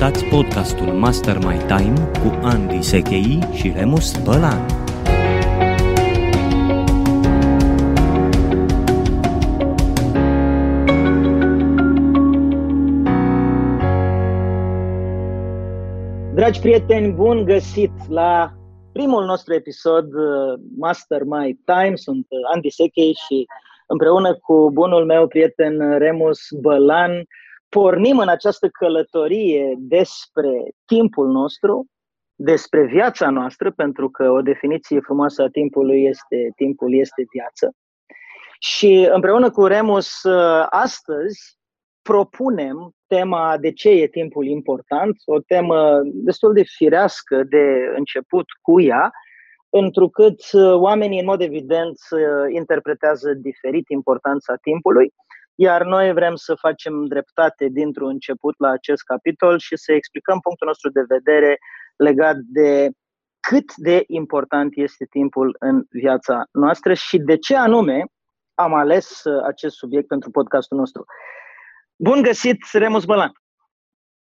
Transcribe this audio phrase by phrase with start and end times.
[0.00, 4.66] Ascultați podcastul Master My Time cu Andy Sechei și Remus Bălan.
[16.34, 18.52] Dragi prieteni, bun găsit la
[18.92, 21.94] primul nostru episod uh, Master My Time.
[21.94, 23.46] Sunt uh, Andy Sechei și
[23.86, 27.24] împreună cu bunul meu prieten Remus Bălan
[27.70, 31.86] pornim în această călătorie despre timpul nostru,
[32.34, 37.72] despre viața noastră, pentru că o definiție frumoasă a timpului este timpul este viață.
[38.58, 41.58] Și împreună cu Remus uh, astăzi
[42.02, 48.80] propunem tema de ce e timpul important, o temă destul de firească de început cu
[48.80, 49.10] ea,
[49.68, 52.20] întrucât uh, oamenii în mod evident uh,
[52.54, 55.12] interpretează diferit importanța timpului
[55.66, 60.66] iar noi vrem să facem dreptate dintr-un început la acest capitol și să explicăm punctul
[60.66, 61.58] nostru de vedere
[61.96, 62.90] legat de
[63.40, 68.04] cât de important este timpul în viața noastră și de ce anume
[68.54, 71.04] am ales uh, acest subiect pentru podcastul nostru.
[71.96, 73.32] Bun găsit, Remus Bălan!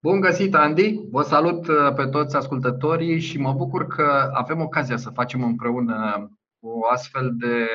[0.03, 1.01] Bun găsit, Andy!
[1.11, 6.29] Vă salut uh, pe toți ascultătorii și mă bucur că avem ocazia să facem împreună
[6.61, 7.69] o astfel de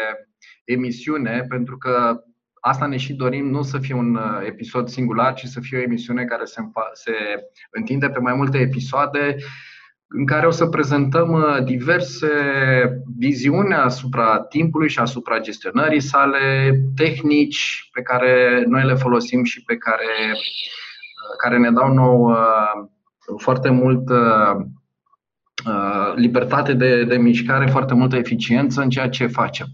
[0.66, 2.24] emisiune, pentru că
[2.66, 5.82] asta ne și dorim, nu să fie un uh, episod singular, ci să fie o
[5.82, 6.62] emisiune care se,
[6.94, 7.12] se
[7.72, 9.36] întinde pe mai multe episoade
[10.08, 12.28] în care o să prezentăm uh, diverse
[13.18, 19.78] viziuni asupra timpului și asupra gestionării sale, tehnici pe care noi le folosim și pe
[19.78, 22.36] care, uh, care ne dau nou
[23.38, 24.10] foarte mult
[26.16, 29.68] libertate de, de mișcare, foarte multă eficiență în ceea ce facem.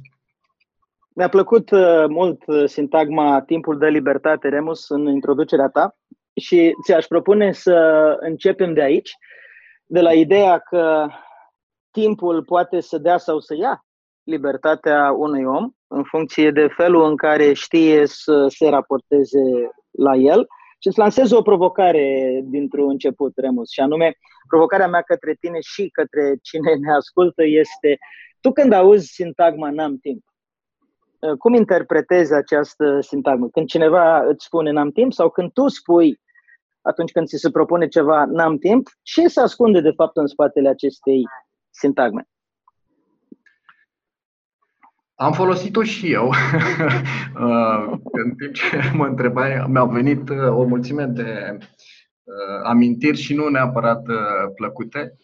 [1.19, 5.95] Mi-a plăcut uh, mult uh, sintagma timpul de libertate, Remus, în introducerea ta
[6.41, 7.75] și ți-aș propune să
[8.19, 9.11] începem de aici,
[9.85, 11.07] de la ideea că
[11.91, 13.85] timpul poate să dea sau să ia
[14.23, 20.47] libertatea unui om în funcție de felul în care știe să se raporteze la el
[20.79, 24.13] și îți lansez o provocare dintr-un început, Remus, și anume
[24.47, 27.97] provocarea mea către tine și către cine ne ascultă este
[28.39, 30.28] tu când auzi sintagma n-am timp, Uh,
[31.37, 33.49] cum interpretezi această sintagmă?
[33.49, 36.19] Când cineva îți spune n-am timp sau când tu spui
[36.81, 40.69] atunci când ți se propune ceva n-am timp, ce se ascunde de fapt în spatele
[40.69, 41.23] acestei
[41.69, 42.27] sintagme?
[45.15, 46.31] Am folosit-o și eu.
[47.39, 51.57] Uh, în timp ce mă întrebai, mi-au venit uh, o mulțime de
[52.63, 54.01] amintiri și nu neapărat
[54.55, 55.17] plăcute.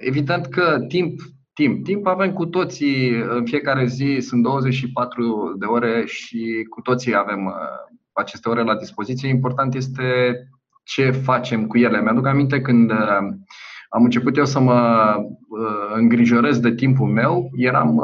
[0.00, 1.20] Evident că timp
[1.60, 1.84] Timp.
[1.84, 7.46] Timp avem cu toții, în fiecare zi sunt 24 de ore și cu toții avem
[7.46, 7.52] uh,
[8.12, 9.28] aceste ore la dispoziție.
[9.28, 10.36] Important este
[10.84, 12.02] ce facem cu ele.
[12.02, 12.98] Mi-aduc aminte când uh,
[13.88, 18.02] am început eu să mă uh, îngrijorez de timpul meu, eram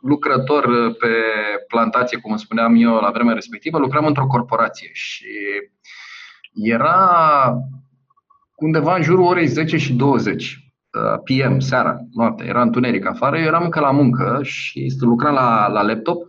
[0.00, 1.08] lucrător pe
[1.68, 5.26] plantație, cum spuneam eu la vremea respectivă, lucram într-o corporație și
[6.52, 6.98] era
[8.54, 10.65] undeva în jurul orei 10 și 20 Uh,
[11.24, 15.82] PM, seara, noapte, era întuneric afară, eu eram încă la muncă și lucram la, la
[15.82, 16.22] laptop.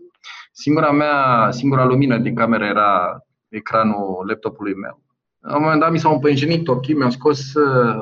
[0.51, 5.01] Singura mea, singura lumină din cameră era ecranul laptopului meu.
[5.39, 8.01] La un moment dat mi s-au împânjenit ochii, mi-am scos uh,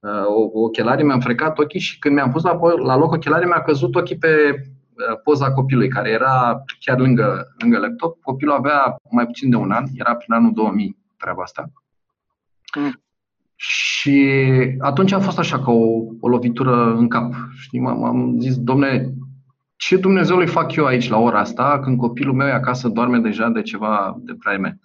[0.00, 3.94] uh, ochelarii, mi-am frecat ochii și când mi-am pus la, la loc ochelarii, mi-a căzut
[3.94, 8.22] ochii pe uh, poza copilului, care era chiar lângă, lângă laptop.
[8.22, 11.72] Copilul avea mai puțin de un an, era prin anul 2000 treaba asta.
[12.78, 13.02] Mm.
[13.62, 14.42] Și
[14.78, 17.32] atunci a fost așa ca o, o lovitură în cap.
[17.58, 19.12] Știi, m- am zis, domne,
[19.76, 23.18] ce Dumnezeu îi fac eu aici la ora asta, când copilul meu e acasă, doarme
[23.18, 24.78] deja de ceva de vreme.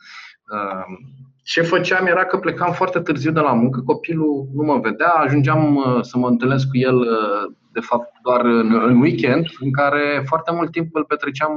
[0.52, 0.98] Uh,
[1.44, 5.76] ce făceam era că plecam foarte târziu de la muncă, copilul nu mă vedea, ajungeam
[5.76, 10.24] uh, să mă întâlnesc cu el uh, de fapt doar în, în weekend, în care
[10.26, 11.54] foarte mult timp îl petreceam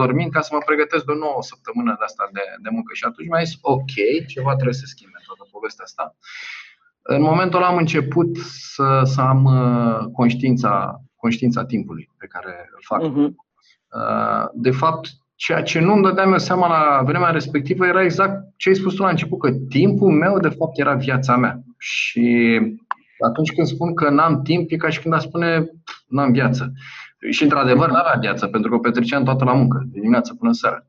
[0.00, 2.90] dormind ca să mă pregătesc de o nouă săptămână de asta de, de muncă.
[2.94, 3.94] Și atunci mi-a zis, ok,
[4.34, 6.04] ceva trebuie să schimbe toată povestea asta.
[7.02, 8.30] În momentul ăla am început
[8.72, 13.00] să, să am uh, conștiința, conștiința timpului pe care îl fac.
[13.08, 13.30] Uh-huh.
[14.52, 18.68] De fapt, ceea ce nu îmi dădeam eu seama la vremea respectivă era exact ce
[18.68, 21.60] ai spus tu la început, că timpul meu, de fapt, era viața mea.
[21.78, 22.60] Și
[23.24, 25.70] atunci când spun că n-am timp, e ca și când a spune
[26.08, 26.72] n-am viață.
[27.30, 30.86] Și, într-adevăr, n-aveam viață, pentru că o petreceam toată la muncă, de dimineață până seara.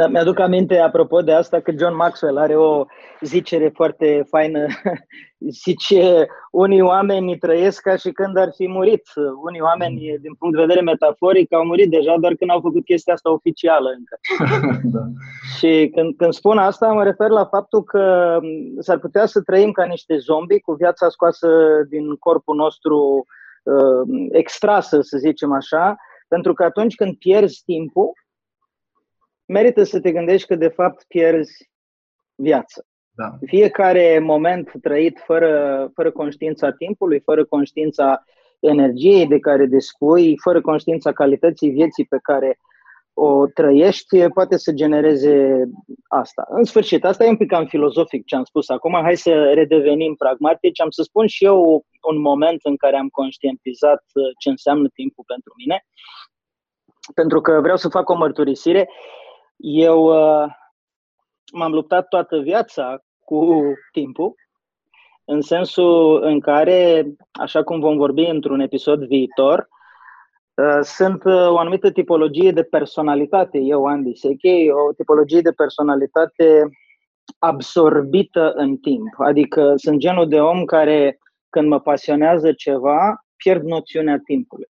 [0.00, 2.84] Da, mi-aduc aminte, apropo de asta, că John Maxwell are o
[3.20, 4.66] zicere foarte faină.
[5.64, 9.02] Zice, unii oameni trăiesc ca și când ar fi murit.
[9.42, 13.12] Unii oameni, din punct de vedere metaforic, au murit deja doar când au făcut chestia
[13.12, 14.18] asta oficială încă.
[14.96, 15.04] da.
[15.58, 18.38] Și când, când spun asta, mă refer la faptul că
[18.78, 21.48] s-ar putea să trăim ca niște zombi cu viața scoasă
[21.88, 23.24] din corpul nostru
[23.62, 25.96] uh, extrasă, să zicem așa,
[26.28, 28.12] pentru că atunci când pierzi timpul,
[29.50, 31.70] merită să te gândești că de fapt pierzi
[32.34, 32.86] viață.
[33.10, 33.38] Da.
[33.46, 38.24] Fiecare moment trăit fără, fără conștiința timpului, fără conștiința
[38.60, 42.58] energiei de care dispui, fără conștiința calității vieții pe care
[43.14, 45.64] o trăiești, poate să genereze
[46.08, 46.46] asta.
[46.48, 48.98] În sfârșit, asta e un pic cam filozofic ce am spus acum.
[49.02, 50.80] Hai să redevenim pragmatici.
[50.80, 54.04] Am să spun și eu un moment în care am conștientizat
[54.38, 55.84] ce înseamnă timpul pentru mine,
[57.14, 58.88] pentru că vreau să fac o mărturisire.
[59.62, 60.46] Eu uh,
[61.52, 63.62] m-am luptat toată viața cu
[63.92, 64.34] timpul,
[65.24, 69.68] în sensul în care, așa cum vom vorbi într-un episod viitor,
[70.54, 76.68] uh, sunt uh, o anumită tipologie de personalitate, eu, Andy Sechei, o tipologie de personalitate
[77.38, 79.14] absorbită în timp.
[79.18, 81.18] Adică sunt genul de om care,
[81.48, 84.68] când mă pasionează ceva, pierd noțiunea timpului.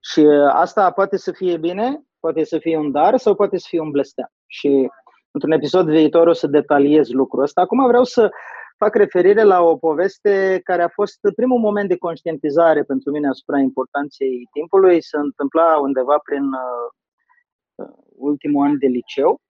[0.00, 0.20] Și
[0.52, 3.90] asta poate să fie bine, poate să fie un dar sau poate să fie un
[3.90, 4.30] blestem.
[4.46, 4.88] Și
[5.30, 7.60] într-un episod viitor o să detaliez lucrul ăsta.
[7.60, 8.30] Acum vreau să
[8.76, 13.58] fac referire la o poveste care a fost primul moment de conștientizare pentru mine asupra
[13.58, 15.02] importanței timpului.
[15.02, 19.40] Se întâmpla undeva prin uh, ultimul an de liceu,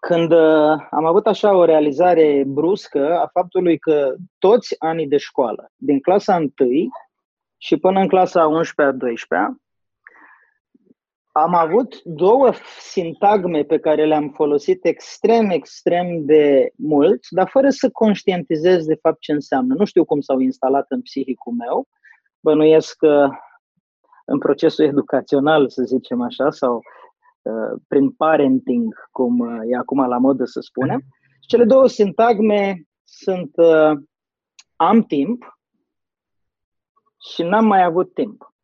[0.00, 5.70] când uh, am avut așa o realizare bruscă a faptului că toți anii de școală,
[5.76, 6.48] din clasa 1
[7.56, 8.50] și până în clasa
[9.52, 9.67] 11-12,
[11.42, 12.50] am avut două
[12.80, 19.20] sintagme pe care le-am folosit extrem, extrem de mult, dar fără să conștientizez de fapt
[19.20, 19.74] ce înseamnă.
[19.78, 21.88] Nu știu cum s-au instalat în psihicul meu.
[22.40, 23.28] Bănuiesc că
[24.24, 26.74] în procesul educațional, să zicem așa, sau
[27.42, 31.00] uh, prin parenting, cum uh, e acum la modă să spunem.
[31.40, 33.92] Cele două sintagme sunt uh,
[34.76, 35.58] am timp
[37.32, 38.54] și n-am mai avut timp.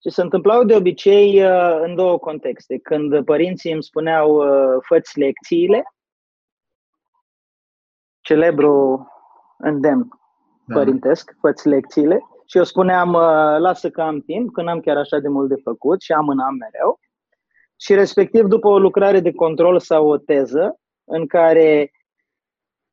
[0.00, 2.78] Și se întâmplau de obicei uh, în două contexte.
[2.78, 5.82] Când părinții îmi spuneau uh, făți lecțiile,
[8.20, 9.06] celebru
[9.58, 10.08] îndemn
[10.64, 10.74] da.
[10.74, 15.18] părintesc, făți lecțiile, și eu spuneam, uh, lasă că am timp, că n-am chiar așa
[15.18, 17.00] de mult de făcut și am în am mereu.
[17.76, 21.90] Și respectiv după o lucrare de control sau o teză în care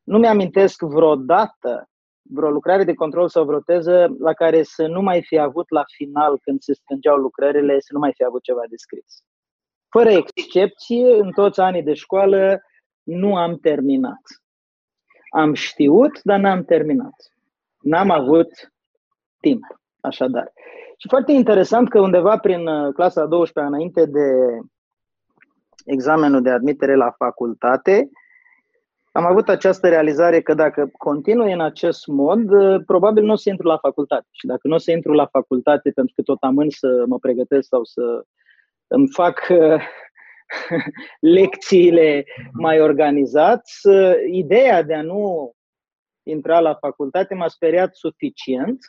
[0.04, 1.90] nu mi-amintesc vreodată
[2.30, 5.84] vreo lucrare de control sau vreo teză la care să nu mai fi avut la
[5.96, 9.24] final, când se strângeau lucrările, să nu mai fi avut ceva de scris.
[9.90, 12.62] Fără excepție, în toți anii de școală
[13.04, 14.22] nu am terminat.
[15.30, 17.34] Am știut, dar n-am terminat.
[17.82, 18.50] N-am avut
[19.40, 19.64] timp,
[20.00, 20.52] așadar.
[20.98, 24.28] Și foarte interesant că undeva prin uh, clasa 12 înainte de
[25.86, 28.10] examenul de admitere la facultate,
[29.18, 33.50] am avut această realizare că dacă continui în acest mod, uh, probabil nu o să
[33.50, 34.28] intru la facultate.
[34.32, 37.68] Și dacă nu o să intru la facultate pentru că tot amân să mă pregătesc
[37.68, 38.26] sau să
[38.88, 39.82] îmi fac uh,
[41.38, 43.62] lecțiile mai organizat,
[44.32, 45.52] ideea de a nu
[46.24, 48.80] intra la facultate m-a speriat suficient,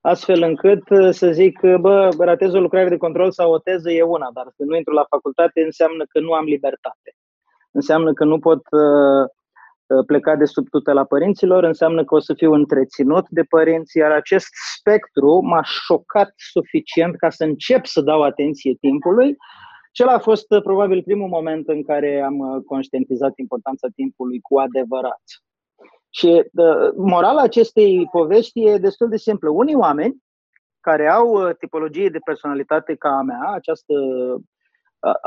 [0.00, 4.02] astfel încât uh, să zic, bă, ratez o lucrare de control sau o teză e
[4.02, 7.17] una, dar să nu intru la facultate înseamnă că nu am libertate
[7.78, 9.24] înseamnă că nu pot uh,
[9.86, 14.10] uh, pleca de sub tutela părinților, înseamnă că o să fiu întreținut de părinți, iar
[14.10, 19.36] acest spectru m-a șocat suficient ca să încep să dau atenție timpului.
[19.92, 25.22] Cel a fost uh, probabil primul moment în care am conștientizat importanța timpului cu adevărat.
[26.10, 26.50] Și
[26.96, 29.50] morala acestei povești e destul de simplă.
[29.50, 30.16] Unii oameni
[30.80, 33.94] care au tipologie de personalitate ca a mea, această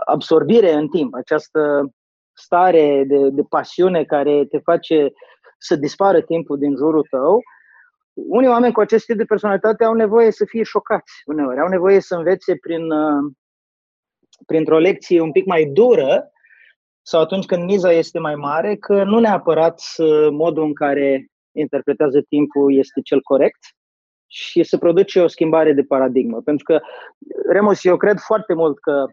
[0.05, 1.91] absorbire în timp, această
[2.33, 5.11] stare de, de pasiune care te face
[5.57, 7.41] să dispară timpul din jurul tău,
[8.13, 11.99] unii oameni cu acest tip de personalitate au nevoie să fie șocați uneori, au nevoie
[11.99, 13.31] să învețe prin, uh,
[14.45, 16.31] printr-o lecție un pic mai dură
[17.01, 19.81] sau atunci când miza este mai mare, că nu neapărat
[20.31, 23.59] modul în care interpretează timpul este cel corect
[24.27, 26.41] și să produce o schimbare de paradigmă.
[26.41, 26.79] Pentru că,
[27.49, 29.05] Remus, eu cred foarte mult că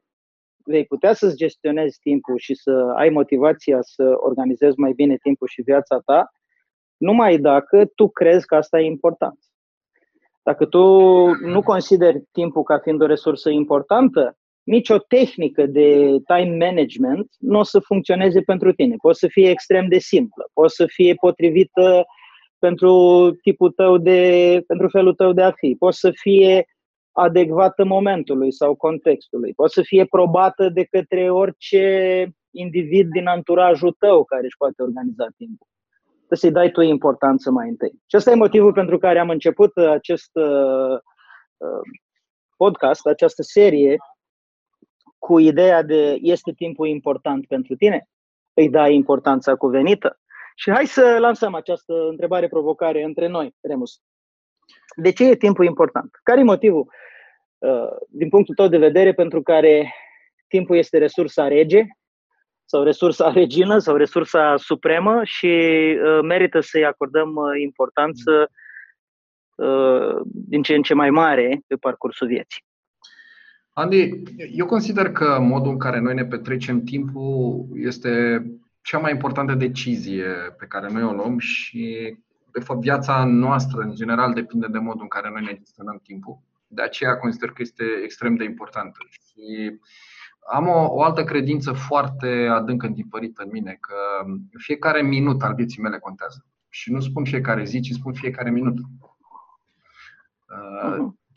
[0.68, 5.62] vei putea să-ți gestionezi timpul și să ai motivația să organizezi mai bine timpul și
[5.62, 6.30] viața ta,
[6.96, 9.38] numai dacă tu crezi că asta e important.
[10.42, 10.80] Dacă tu
[11.34, 17.62] nu consideri timpul ca fiind o resursă importantă, nicio tehnică de time management nu o
[17.62, 18.94] să funcționeze pentru tine.
[19.02, 22.04] Poate să fie extrem de simplă, poate să fie potrivită
[22.58, 22.92] pentru
[23.42, 26.66] tipul tău de, pentru felul tău de a fi, poate să fie
[27.18, 31.84] adecvată momentului sau contextului, poate să fie probată de către orice
[32.50, 35.66] individ din anturajul tău care își poate organiza timpul.
[36.16, 37.90] Trebuie să-i dai tu importanță mai întâi.
[38.06, 40.98] Și ăsta e motivul pentru care am început acest uh,
[41.56, 41.80] uh
[42.56, 43.96] podcast, această serie
[45.18, 48.08] cu ideea de este timpul important pentru tine?
[48.54, 50.20] Îi dai importanța cuvenită?
[50.56, 54.00] Și hai să lansăm această întrebare provocare între noi, Remus.
[54.96, 56.10] De ce e timpul important?
[56.22, 57.07] Care e motivul, uh,
[58.08, 59.94] din punctul tău de vedere, pentru care
[60.48, 61.84] timpul este resursa rege
[62.64, 68.50] sau resursa regină sau resursa supremă și uh, merită să-i acordăm uh, importanță
[70.30, 72.64] din ce în ce mai mare pe parcursul vieții?
[73.72, 74.22] Andy,
[74.52, 78.42] eu consider că modul în care noi ne petrecem timpul este
[78.82, 80.24] cea mai importantă decizie
[80.58, 82.16] pe care noi o luăm și,
[82.52, 86.38] de fapt, viața noastră, în general, depinde de modul în care noi ne gestionăm timpul.
[86.68, 88.98] De aceea consider că este extrem de importantă.
[89.10, 89.78] Și
[90.52, 93.94] am o, o altă credință foarte adâncă întipărită în mine, că
[94.58, 96.46] fiecare minut al vieții mele contează.
[96.68, 98.78] Și nu spun fiecare zi, ci spun fiecare minut.
[98.78, 99.08] Uh-huh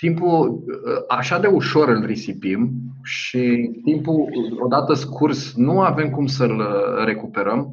[0.01, 0.63] timpul
[1.07, 2.71] așa de ușor îl risipim
[3.03, 6.63] și timpul odată scurs nu avem cum să-l
[7.05, 7.69] recuperăm.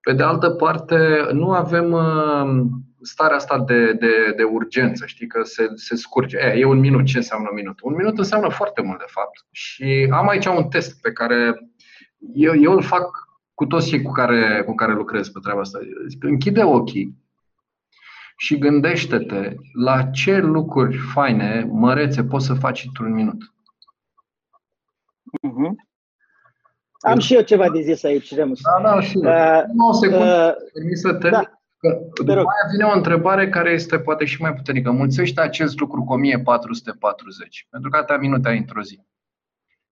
[0.00, 0.98] Pe de altă parte,
[1.32, 2.66] nu avem uh,
[3.04, 6.38] starea asta de, de, de urgență, știi, că se, se scurge.
[6.38, 7.80] E, e un minut, ce înseamnă un minut?
[7.82, 9.46] Un minut înseamnă foarte mult, de fapt.
[9.50, 11.68] Și am aici un test pe care
[12.34, 15.78] eu, eu îl fac cu toți cei cu care, cu care lucrez pe treaba asta.
[16.20, 17.22] Închide ochii
[18.36, 23.54] și gândește-te la ce lucruri faine, mărețe, poți să faci într-un minut.
[25.48, 25.92] Uh-huh.
[27.00, 28.60] Am și eu ceva de zis aici, Remus.
[28.60, 31.63] Da, da, și uh, Nu o secundă, uh, să te da.
[31.84, 34.90] Că după aia vine o întrebare care este poate și mai puternică.
[34.90, 39.00] Mulțește acest lucru cu 1440, pentru că atâtea minute ai într-o zi.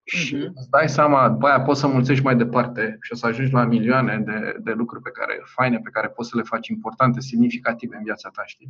[0.05, 0.53] Și uh-huh.
[0.55, 3.65] îți dai seama, după aia poți să mulțești mai departe și o să ajungi la
[3.65, 7.97] milioane de, de lucruri pe care, faine, pe care poți să le faci importante, semnificative
[7.97, 8.69] în viața ta, știi?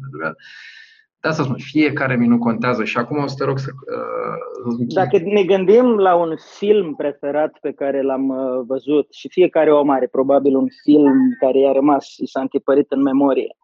[1.23, 3.71] De asta spun, fiecare minut contează și acum o să te rog să...
[3.71, 9.73] Uh, Dacă ne gândim la un film preferat pe care l-am uh, văzut și fiecare
[9.73, 13.57] om are probabil un film care i-a rămas, și s-a întipărit în memorie.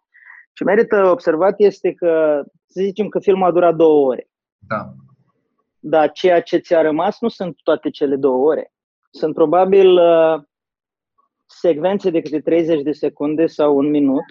[0.52, 4.28] Ce merită observat este că, să zicem că filmul a durat două ore.
[4.58, 4.92] Da
[5.80, 8.72] dar ceea ce ți-a rămas nu sunt toate cele două ore.
[9.10, 10.42] Sunt probabil uh,
[11.46, 14.24] secvențe de câte 30 de secunde sau un minut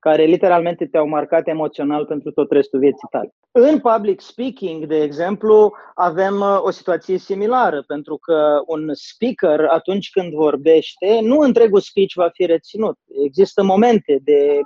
[0.00, 3.34] care literalmente te-au marcat emoțional pentru tot restul vieții tale.
[3.52, 10.10] În public speaking, de exemplu, avem uh, o situație similară, pentru că un speaker, atunci
[10.10, 12.98] când vorbește, nu întregul speech va fi reținut.
[13.24, 14.60] Există momente de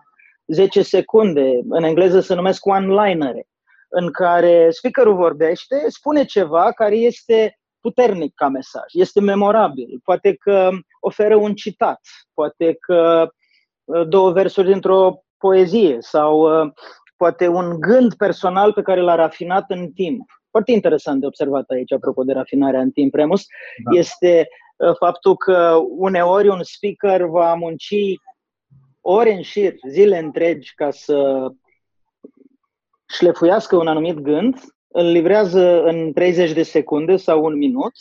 [0.46, 3.46] 10 secunde, în engleză se numesc one-linere,
[3.88, 10.70] în care speakerul vorbește, spune ceva care este puternic ca mesaj, este memorabil, poate că
[11.00, 12.00] oferă un citat,
[12.34, 13.28] poate că
[13.84, 16.72] uh, două versuri dintr-o poezie sau uh,
[17.16, 20.30] poate un gând personal pe care l-a rafinat în timp.
[20.50, 23.46] Foarte interesant de observat aici, apropo de rafinarea în timp, Remus,
[23.84, 23.98] da.
[23.98, 27.94] este uh, faptul că uneori un speaker va munci
[29.00, 31.48] ore în șir, zile întregi ca să
[33.08, 37.92] șlefuiască un anumit gând, îl livrează în 30 de secunde sau un minut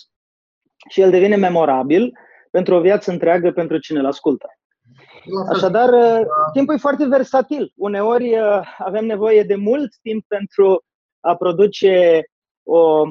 [0.90, 2.12] și el devine memorabil
[2.52, 4.48] pentru o viață întreagă pentru cine îl ascultă.
[5.50, 5.90] Așadar,
[6.54, 7.74] timpul e foarte versatil.
[7.76, 10.84] Uneori uh, avem nevoie de mult timp pentru
[11.20, 12.24] a produce
[12.64, 13.02] o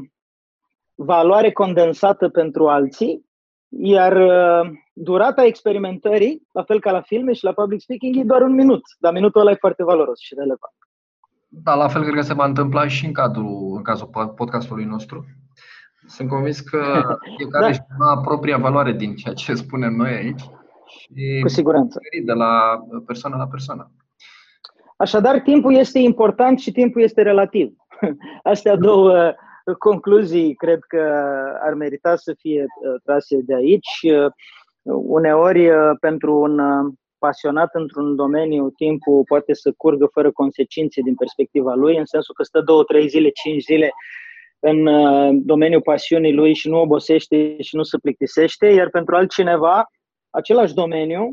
[0.94, 3.26] valoare condensată pentru alții,
[3.68, 8.42] iar uh, durata experimentării, la fel ca la filme și la public speaking, e doar
[8.42, 10.74] un minut, dar minutul ăla e foarte valoros și relevant.
[11.48, 15.24] Da, la fel cred că se va întâmpla și în, cadrul, în cazul podcastului nostru.
[16.06, 16.78] Sunt convins că
[17.36, 17.70] fiecare da.
[17.70, 20.42] își va propria valoare din ceea ce spunem noi aici.
[20.98, 21.98] Și Cu siguranță.
[22.24, 23.90] De la persoană la persoană.
[24.96, 27.76] Așadar, timpul este important și timpul este relativ.
[28.52, 29.34] Astea două
[29.78, 31.02] concluzii cred că
[31.62, 34.00] ar merita să fie uh, trase de aici.
[34.02, 34.32] Uh,
[35.06, 36.60] uneori, uh, pentru un
[37.18, 42.42] pasionat într-un domeniu, timpul poate să curgă fără consecințe din perspectiva lui, în sensul că
[42.42, 43.92] stă două, trei zile, cinci zile
[44.64, 49.86] în uh, domeniul pasiunii lui și nu obosește și nu se plictisește, iar pentru altcineva,
[50.32, 51.32] același domeniu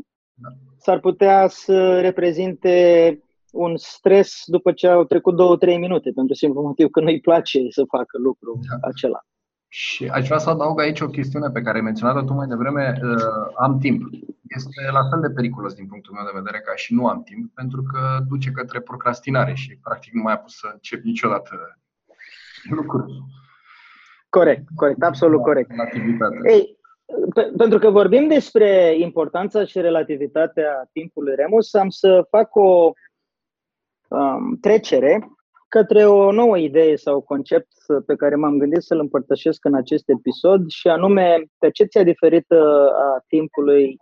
[0.78, 2.74] s-ar putea să reprezinte
[3.52, 7.58] un stres după ce au trecut două, trei minute, pentru simplu motiv că nu-i place
[7.70, 8.88] să facă lucrul da.
[8.88, 9.20] acela.
[9.68, 13.00] Și aș vrea să adaug aici o chestiune pe care ai menționat-o tu mai devreme.
[13.02, 14.08] Uh, am timp.
[14.56, 17.54] Este la fel de periculos din punctul meu de vedere ca și nu am timp,
[17.54, 21.78] pentru că duce către procrastinare și practic nu mai apus să încep niciodată
[22.70, 23.12] lucruri.
[24.28, 25.70] Corect, corect, absolut corect.
[26.48, 26.78] Ei,
[27.34, 32.92] pe, pentru că vorbim despre importanța și relativitatea timpului Remus, am să fac o
[34.08, 35.30] um, trecere
[35.68, 37.72] către o nouă idee sau concept
[38.06, 43.96] pe care m-am gândit să-l împărtășesc în acest episod și anume percepția diferită a timpului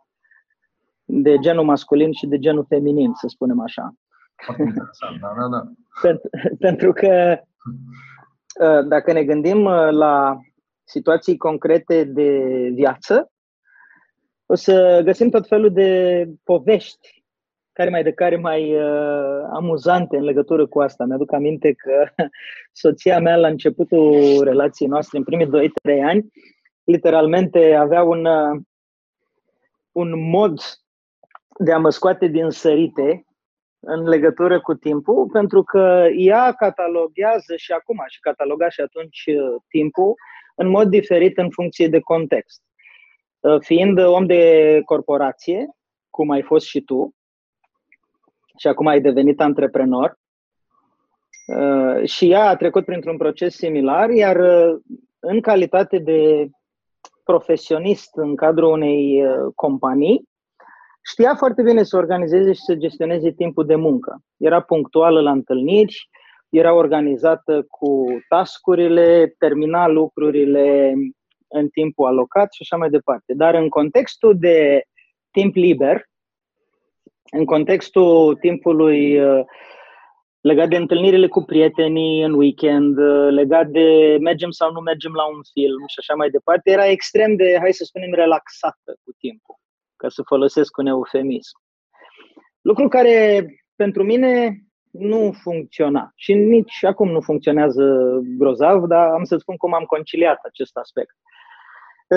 [1.05, 3.95] de genul masculin și de genul feminin, să spunem așa.
[5.21, 5.63] da, da, da.
[6.03, 7.39] Pentru, pentru că
[8.61, 10.39] uh, dacă ne gândim uh, la
[10.89, 12.31] situații concrete de
[12.73, 13.33] viață,
[14.47, 17.25] o să găsim tot felul de povești
[17.73, 21.05] care mai de care mai uh, amuzante în legătură cu asta.
[21.05, 22.07] Mi-aduc aminte că
[22.83, 26.33] soția mea la începutul relației noastre, în primii 2-3 ani,
[26.85, 28.61] literalmente avea un, uh,
[29.93, 30.61] un mod
[31.59, 33.25] de a mă scoate din sărite
[33.81, 39.61] în legătură cu timpul, pentru că ea cataloguează și acum și cataloga și atunci uh,
[39.69, 40.15] timpul
[40.59, 42.63] în mod diferit în funcție de context.
[43.41, 45.69] Uh, fiind om de corporație,
[46.11, 47.15] cum ai fost și tu,
[48.57, 50.19] și acum ai devenit antreprenor,
[51.47, 54.81] uh, și ea a trecut printr-un proces similar, iar uh,
[55.19, 56.49] în calitate de
[57.25, 59.23] profesionist în cadrul unei
[59.55, 60.29] companii,
[61.11, 64.23] știa foarte bine să organizeze și să gestioneze timpul de muncă.
[64.37, 66.09] Era punctuală la întâlniri,
[66.49, 70.95] era organizată cu tascurile, termina lucrurile
[71.49, 73.35] în timpul alocat și așa mai departe.
[73.35, 74.83] Dar în contextul de
[75.31, 76.03] timp liber,
[77.31, 79.45] în contextul timpului uh,
[80.41, 85.27] legat de întâlnirile cu prietenii în weekend, uh, legat de mergem sau nu mergem la
[85.27, 89.57] un film și așa mai departe, era extrem de, hai să spunem, relaxată cu timpul,
[89.97, 91.59] ca să folosesc un eufemism.
[92.61, 94.59] Lucru care pentru mine
[94.99, 96.13] nu funcționa.
[96.15, 101.17] Și nici acum nu funcționează grozav, dar am să spun cum am conciliat acest aspect.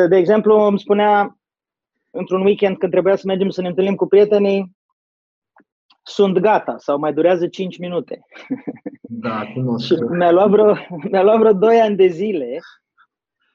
[0.10, 1.38] De exemplu, îmi spunea
[2.10, 4.76] într-un weekend când trebuia să mergem să ne întâlnim cu prietenii,
[6.04, 8.26] sunt gata sau mai durează 5 minute.
[9.02, 9.86] Da, cunosc.
[9.88, 10.76] și mi-a luat, vreo,
[11.12, 12.60] mi-a luat vreo 2 ani de zile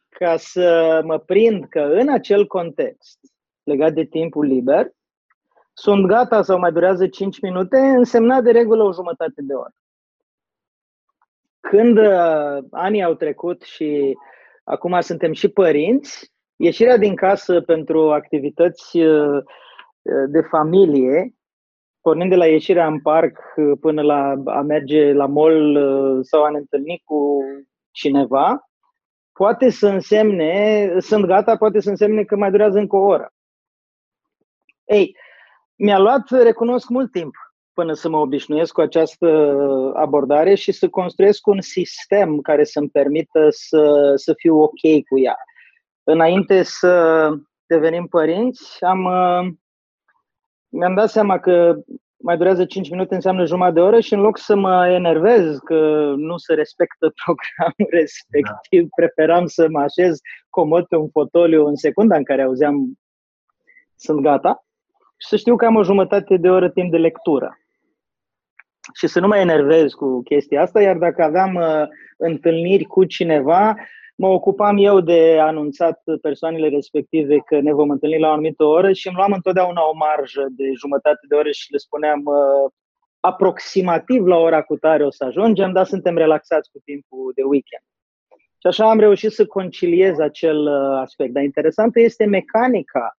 [0.08, 3.18] ca să mă prind că în acel context
[3.62, 4.90] legat de timpul liber,
[5.78, 9.74] sunt gata sau mai durează 5 minute, însemna de regulă o jumătate de oră.
[11.60, 14.18] Când uh, anii au trecut și
[14.64, 19.42] acum suntem și părinți, ieșirea din casă pentru activități uh,
[20.28, 21.34] de familie,
[22.00, 26.42] pornind de la ieșirea în parc uh, până la a merge la mall uh, sau
[26.42, 27.40] a ne întâlni cu
[27.90, 28.70] cineva,
[29.32, 33.32] poate să însemne, sunt gata, poate să însemne că mai durează încă o oră.
[34.84, 35.16] Ei,
[35.76, 37.34] mi-a luat, recunosc, mult timp
[37.72, 39.26] până să mă obișnuiesc cu această
[39.94, 45.36] abordare și să construiesc un sistem care să-mi permită să, să fiu ok cu ea.
[46.02, 47.28] Înainte să
[47.66, 49.00] devenim părinți, am,
[50.68, 51.76] mi-am dat seama că
[52.16, 56.12] mai durează 5 minute, înseamnă jumătate de oră și în loc să mă enervez că
[56.16, 58.88] nu se respectă programul respectiv, da.
[58.96, 60.18] preferam să mă așez
[60.50, 62.98] comod pe un fotoliu în secunda în care auzeam
[63.96, 64.65] sunt gata
[65.16, 67.58] și să știu că am o jumătate de oră timp de lectură.
[68.94, 73.74] Și să nu mă enervez cu chestia asta, iar dacă aveam uh, întâlniri cu cineva,
[74.16, 78.92] mă ocupam eu de anunțat persoanele respective că ne vom întâlni la o anumită oră
[78.92, 82.70] și îmi luam întotdeauna o marjă de jumătate de oră și le spuneam uh,
[83.20, 87.84] aproximativ la ora cu tare o să ajungem, dar suntem relaxați cu timpul de weekend.
[88.58, 91.32] Și așa am reușit să conciliez acel uh, aspect.
[91.32, 93.16] Dar interesantă este mecanica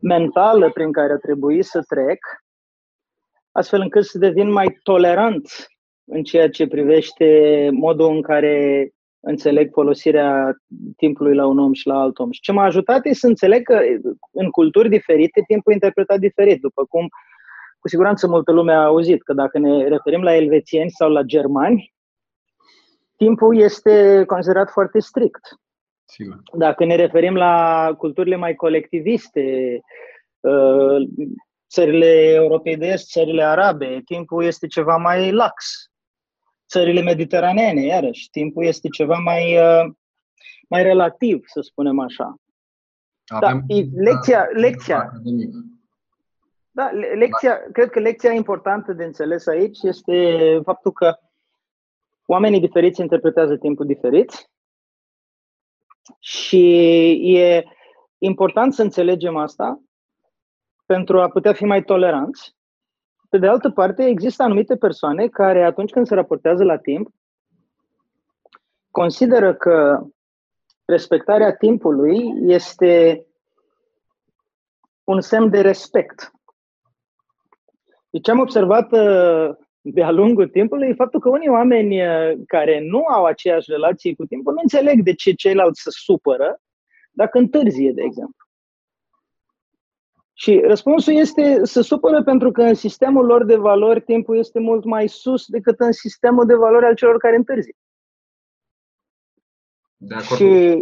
[0.00, 2.18] mentală prin care a trebuit să trec,
[3.52, 5.48] astfel încât să devin mai tolerant
[6.04, 8.88] în ceea ce privește modul în care
[9.20, 10.54] înțeleg folosirea
[10.96, 12.30] timpului la un om și la alt om.
[12.30, 13.80] Și ce m-a ajutat e să înțeleg că
[14.32, 17.08] în culturi diferite timpul e interpretat diferit, după cum
[17.78, 21.94] cu siguranță multă lume a auzit că dacă ne referim la elvețieni sau la germani,
[23.16, 25.40] timpul este considerat foarte strict.
[26.10, 26.42] Sigur.
[26.52, 29.80] Dacă ne referim la culturile mai colectiviste,
[30.40, 31.08] uh,
[31.70, 35.90] țările europei de est, țările arabe, timpul este ceva mai lax.
[36.68, 39.92] Țările mediteraneene, iarăși, timpul este ceva mai, uh,
[40.68, 42.34] mai relativ, să spunem așa.
[43.26, 45.12] Avem da, lecția, lecția,
[46.70, 51.18] da, lecția, cred că lecția importantă de înțeles aici este faptul că
[52.26, 54.48] oamenii diferiți interpretează timpul diferit
[56.18, 57.64] Și e
[58.18, 59.82] important să înțelegem asta
[60.86, 62.56] pentru a putea fi mai toleranți.
[63.28, 67.08] Pe de altă parte, există anumite persoane care atunci când se raportează la timp,
[68.90, 70.06] consideră că
[70.84, 73.26] respectarea timpului este
[75.04, 76.30] un semn de respect.
[78.10, 79.56] Deci ce am observat uh,
[79.92, 84.26] de-a lungul timpului e faptul că unii oameni uh, care nu au aceeași relație cu
[84.26, 86.60] timpul nu înțeleg de ce ceilalți se supără
[87.10, 88.46] dacă întârzie, de exemplu.
[90.32, 94.84] Și răspunsul este să supără pentru că în sistemul lor de valori timpul este mult
[94.84, 97.76] mai sus decât în sistemul de valori al celor care întârzie.
[99.96, 100.36] De acord.
[100.36, 100.80] Și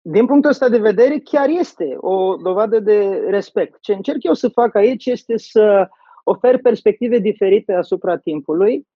[0.00, 3.80] din punctul ăsta de vedere chiar este o dovadă de respect.
[3.80, 5.88] Ce încerc eu să fac aici este să
[6.28, 8.86] ofer perspective diferite asupra timpului,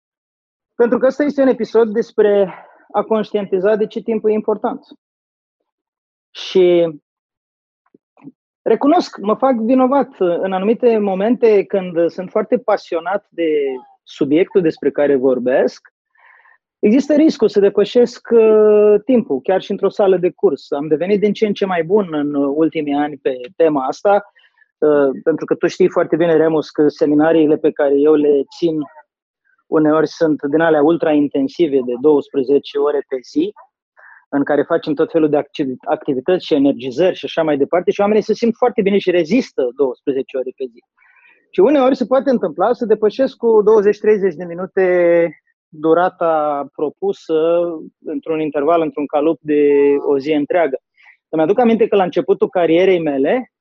[0.74, 2.54] pentru că ăsta este un episod despre
[2.92, 4.80] a conștientiza de ce timpul e important.
[6.30, 6.98] Și
[8.62, 13.48] recunosc, mă fac vinovat în anumite momente când sunt foarte pasionat de
[14.02, 15.88] subiectul despre care vorbesc,
[16.78, 20.70] Există riscul să depășesc uh, timpul, chiar și într-o sală de curs.
[20.70, 24.39] Am devenit din ce în ce mai bun în ultimii ani pe tema asta, uh,
[25.22, 28.76] pentru că tu știi foarte bine, Remus, că seminariile pe care eu le țin
[29.66, 33.52] uneori sunt din alea ultra-intensive de 12 ore pe zi,
[34.28, 35.42] în care facem tot felul de
[35.84, 39.62] activități și energizări și așa mai departe și oamenii se simt foarte bine și rezistă
[39.76, 40.82] 12 ore pe zi.
[41.50, 43.62] Și uneori se poate întâmpla să depășesc cu
[44.32, 44.84] 20-30 de minute
[45.68, 47.38] durata propusă
[48.04, 49.62] într-un interval, într-un calup de
[50.06, 50.78] o zi întreagă.
[51.28, 53.52] Îmi aduc aminte că la începutul carierei mele,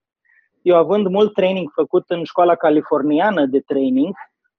[0.62, 4.16] eu având mult training făcut în școala californiană de training,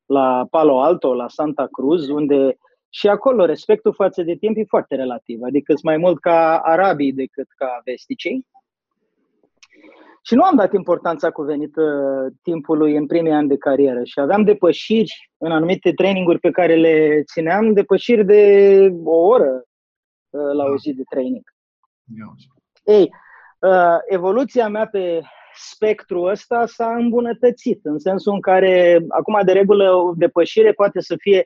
[0.06, 2.56] la Palo Alto, la Santa Cruz, unde
[2.88, 7.46] și acolo respectul față de timp e foarte relativ, adică mai mult ca arabii decât
[7.56, 8.46] ca vesticii.
[10.22, 11.82] Și nu am dat importanța cuvenită
[12.42, 17.22] timpului în primii ani de carieră și aveam depășiri în anumite traininguri pe care le
[17.22, 19.62] țineam, depășiri de o oră
[20.30, 21.42] uh, la o zi de training.
[22.84, 23.10] Ei,
[23.58, 25.20] uh, evoluția mea pe
[25.54, 31.14] spectrul ăsta s-a îmbunătățit, în sensul în care, acum, de regulă, o depășire poate să
[31.18, 31.44] fie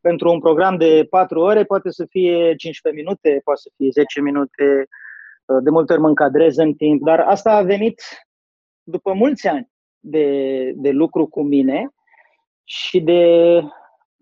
[0.00, 4.20] pentru un program de 4 ore, poate să fie 15 minute, poate să fie 10
[4.20, 4.88] minute,
[5.46, 8.02] Uh, de multe ori mă încadrez în timp, dar asta a venit
[8.82, 9.68] după mulți ani
[10.00, 11.90] de, de lucru cu mine
[12.64, 13.60] și de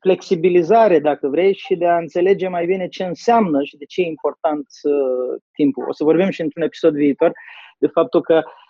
[0.00, 4.06] flexibilizare, dacă vrei, și de a înțelege mai bine ce înseamnă și de ce e
[4.06, 5.88] important uh, timpul.
[5.88, 7.32] O să vorbim și într-un episod viitor
[7.78, 8.63] de faptul că uh,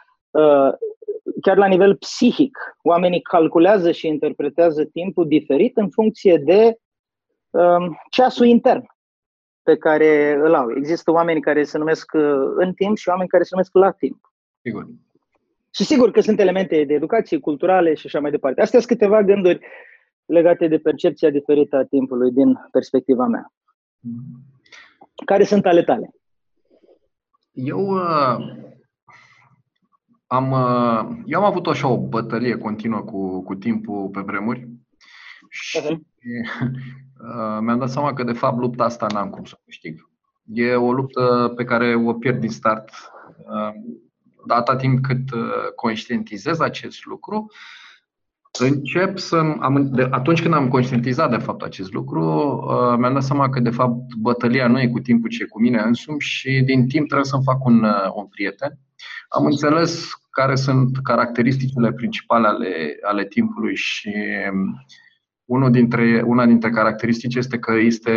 [1.41, 6.77] chiar la nivel psihic, oamenii calculează și interpretează timpul diferit în funcție de
[7.51, 8.87] uh, ceasul intern
[9.63, 10.71] pe care îl au.
[10.77, 14.33] Există oameni care se numesc uh, în timp și oameni care se numesc la timp.
[14.61, 14.87] Sigur.
[15.75, 18.61] Și sigur că sunt elemente de educație culturale și așa mai departe.
[18.61, 19.61] Astea sunt câteva gânduri
[20.25, 23.53] legate de percepția diferită a timpului din perspectiva mea.
[25.27, 26.11] Care sunt ale tale?
[27.53, 28.74] Eu uh,
[30.27, 34.69] am, uh, eu am avut așa o bătălie continuă cu, cu timpul pe vremuri
[35.49, 35.99] și uh-huh.
[37.25, 40.09] Uh, mi-am dat seama că de fapt lupta asta n-am cum să o câștig.
[40.45, 42.91] E o luptă pe care o pierd din start.
[43.39, 43.73] Uh,
[44.47, 47.53] data timp cât uh, conștientizez acest lucru,
[48.61, 53.23] încep să am, de, atunci când am conștientizat de fapt acest lucru, uh, mi-am dat
[53.23, 56.63] seama că de fapt bătălia nu e cu timpul, ci e cu mine însumi și
[56.65, 58.79] din timp trebuie să-mi fac un, uh, un prieten.
[59.29, 64.11] Am înțeles care sunt caracteristicile principale ale, ale timpului și
[65.45, 68.13] unul dintre, una dintre caracteristici este că este,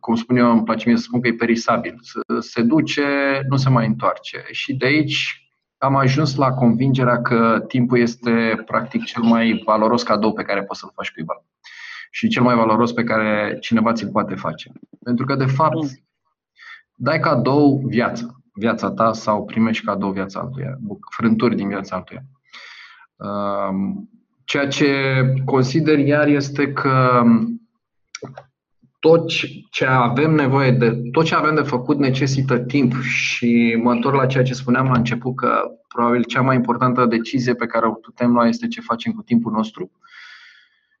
[0.00, 2.00] cum spun eu, îmi place mie să spun că e perisabil.
[2.38, 3.02] Se duce,
[3.48, 4.44] nu se mai întoarce.
[4.50, 10.32] Și de aici am ajuns la convingerea că timpul este practic cel mai valoros cadou
[10.32, 11.44] pe care poți să-l faci cuiva.
[12.10, 14.72] Și cel mai valoros pe care cineva ți-l poate face.
[15.04, 15.86] Pentru că, de fapt,
[16.94, 18.37] dai cadou viața.
[18.58, 20.78] Viața ta sau primești cadou viața altuia,
[21.16, 22.22] frânturi din viața altuia.
[24.44, 24.86] Ceea ce
[25.44, 27.22] consider iar este că
[29.00, 29.30] tot
[29.70, 34.26] ce avem nevoie de, tot ce avem de făcut necesită timp și mă întorc la
[34.26, 38.32] ceea ce spuneam la început că probabil cea mai importantă decizie pe care o putem
[38.32, 39.90] lua este ce facem cu timpul nostru.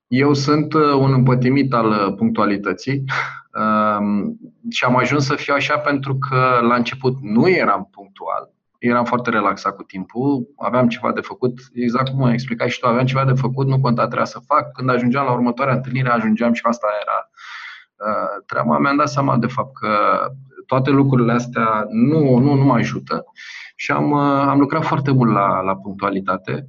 [0.08, 3.04] Eu sunt un împătimit al punctualității
[4.00, 4.38] um,
[4.70, 9.30] și am ajuns să fiu așa pentru că la început nu eram punctual eram foarte
[9.30, 13.24] relaxat cu timpul, aveam ceva de făcut, exact cum ai explicat și tu, aveam ceva
[13.24, 14.72] de făcut, nu conta trebuia să fac.
[14.72, 17.30] Când ajungeam la următoarea întâlnire, ajungeam și asta era
[18.10, 18.78] uh, treaba.
[18.78, 19.88] Mi-am dat seama de fapt că
[20.66, 23.24] toate lucrurile astea nu, nu, nu mă ajută
[23.76, 26.68] și am, am lucrat foarte mult la, la punctualitate.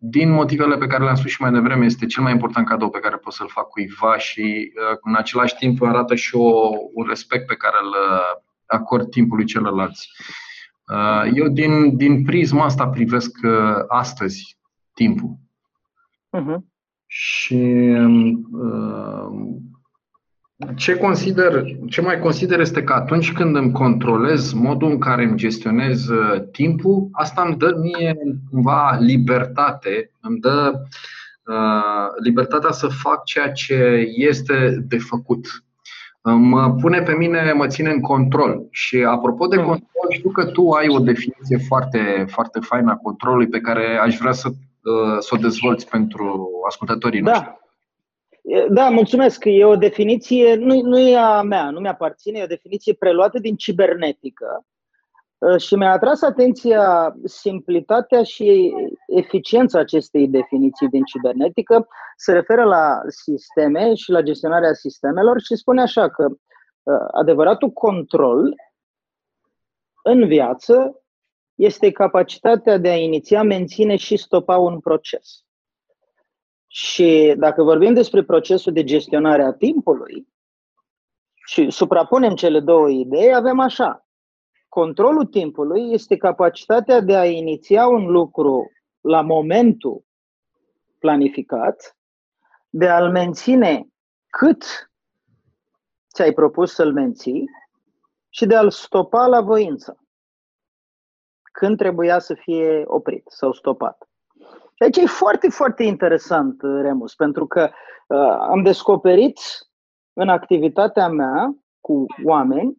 [0.00, 2.98] Din motivele pe care le-am spus și mai devreme, este cel mai important cadou pe
[2.98, 7.54] care pot să-l fac cuiva și în același timp arată și o, un respect pe
[7.54, 7.94] care îl
[8.66, 10.10] acord timpului celorlalți.
[11.34, 13.38] Eu din, din prisma asta privesc
[13.88, 14.58] astăzi
[14.94, 15.36] timpul.
[16.36, 16.58] Uh-huh.
[17.06, 17.54] Și
[18.52, 19.28] uh,
[20.76, 25.36] ce, consider, ce mai consider este că atunci când îmi controlez modul în care îmi
[25.36, 28.16] gestionez uh, timpul, asta îmi dă mie
[28.50, 30.72] cumva libertate, îmi dă
[31.44, 35.46] uh, libertatea să fac ceea ce este de făcut.
[36.22, 38.66] Mă pune pe mine, mă ține în control.
[38.70, 39.64] Și apropo de hmm.
[39.64, 44.16] control, știu că tu ai o definiție foarte, foarte faină a controlului pe care aș
[44.16, 47.30] vrea să, uh, să o dezvolți pentru ascultătorii da.
[47.30, 47.67] noștri.
[48.68, 49.44] Da, mulțumesc.
[49.44, 53.56] E o definiție, nu, nu e a mea, nu mi-aparține, e o definiție preluată din
[53.56, 54.66] cibernetică
[55.38, 58.72] uh, și mi-a atras atenția simplitatea și
[59.06, 61.88] eficiența acestei definiții din cibernetică.
[62.16, 68.54] Se referă la sisteme și la gestionarea sistemelor și spune așa că uh, adevăratul control
[70.02, 71.02] în viață
[71.54, 75.47] este capacitatea de a iniția, menține și stopa un proces.
[76.70, 80.28] Și dacă vorbim despre procesul de gestionare a timpului
[81.46, 84.06] și suprapunem cele două idei, avem așa.
[84.68, 90.04] Controlul timpului este capacitatea de a iniția un lucru la momentul
[90.98, 91.96] planificat,
[92.68, 93.88] de a-l menține
[94.26, 94.90] cât
[96.14, 97.44] ți-ai propus să-l menții
[98.28, 100.02] și de a-l stopa la voință,
[101.52, 104.07] când trebuia să fie oprit sau stopat.
[104.78, 107.70] Și aici e foarte, foarte interesant, uh, Remus, pentru că
[108.06, 109.40] uh, am descoperit
[110.12, 112.76] în activitatea mea cu oameni,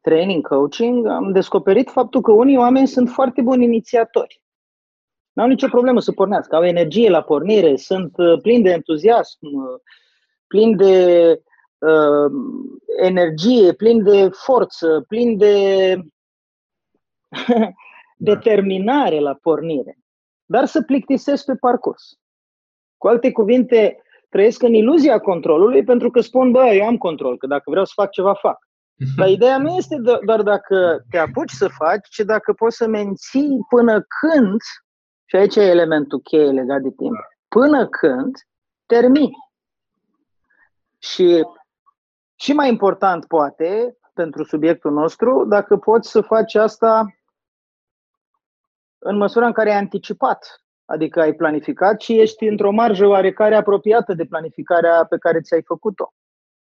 [0.00, 4.42] training, coaching, am descoperit faptul că unii oameni sunt foarte buni inițiatori.
[5.32, 9.38] Nu au nicio problemă să pornească, au energie la pornire, sunt uh, plini de entuziasm,
[9.40, 9.80] uh,
[10.46, 11.34] plini de
[11.78, 12.32] uh,
[13.00, 15.96] energie, plini de forță, plini de
[18.16, 19.97] determinare la pornire
[20.48, 22.18] dar să plictisesc pe parcurs.
[22.96, 27.46] Cu alte cuvinte, trăiesc în iluzia controlului pentru că spun, bă, eu am control, că
[27.46, 28.58] dacă vreau să fac ceva, fac.
[29.16, 33.58] Dar ideea nu este doar dacă te apuci să faci, ci dacă poți să menții
[33.68, 34.60] până când,
[35.24, 37.16] și aici e elementul cheie legat de timp,
[37.48, 38.36] până când
[38.86, 39.36] termini.
[40.98, 41.44] Și
[42.40, 47.17] și mai important, poate, pentru subiectul nostru, dacă poți să faci asta
[48.98, 54.14] în măsura în care ai anticipat, adică ai planificat și ești într-o marjă oarecare apropiată
[54.14, 56.12] de planificarea pe care ți-ai făcut-o.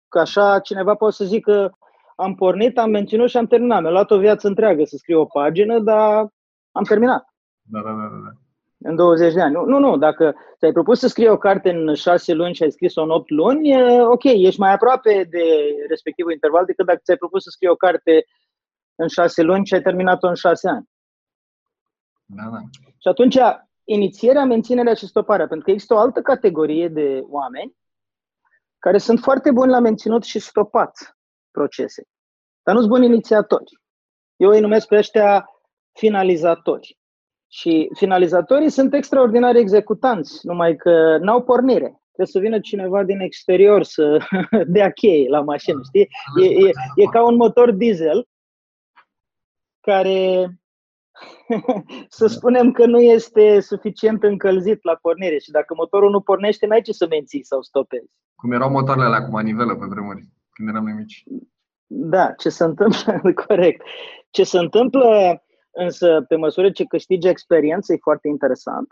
[0.10, 1.78] Că așa cineva poate să zică
[2.16, 3.82] am pornit, am menținut și am terminat.
[3.82, 6.28] Mi-a luat o viață întreagă să scriu o pagină, dar
[6.72, 7.26] am terminat.
[7.62, 8.32] Da, da, da, da.
[8.90, 9.54] În 20 de ani.
[9.54, 9.98] Nu, nu, nu.
[9.98, 13.30] Dacă ți-ai propus să scrii o carte în 6 luni și ai scris-o în 8
[13.30, 15.44] luni, ok, ești mai aproape de
[15.90, 18.26] respectivul interval decât dacă ți-ai propus să scrii o carte
[18.96, 20.90] în 6 luni și ai terminat-o în 6 ani.
[22.36, 22.60] Da, da.
[22.98, 23.38] Și atunci,
[23.84, 27.76] inițierea, menținerea și stoparea, pentru că există o altă categorie de oameni
[28.80, 31.18] care sunt foarte buni la menținut și stopat
[31.52, 32.04] procese,
[32.64, 33.80] dar nu sunt buni inițiatori.
[34.36, 35.46] Eu îi numesc pe ăștia
[35.92, 36.98] finalizatori.
[37.48, 42.02] Și finalizatorii sunt extraordinari executanți, numai că n-au pornire.
[42.12, 44.18] Trebuie să vină cineva din exterior să
[44.76, 46.08] dea cheie la mașină, știi?
[46.42, 48.28] E, e, e ca un motor diesel
[49.80, 50.50] care
[52.18, 56.82] să spunem că nu este suficient încălzit la pornire și dacă motorul nu pornește, n-ai
[56.82, 58.12] ce să menții sau stopezi.
[58.36, 61.24] Cum erau motoarele alea cu manivelă pe vremuri, când eram mai mici.
[61.86, 63.86] Da, ce se întâmplă, corect.
[64.30, 68.88] Ce se întâmplă însă pe măsură ce câștigi experiență e foarte interesant.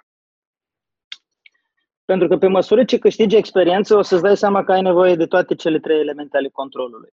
[2.06, 5.26] Pentru că pe măsură ce câștigi experiență o să-ți dai seama că ai nevoie de
[5.26, 7.10] toate cele trei elemente ale controlului.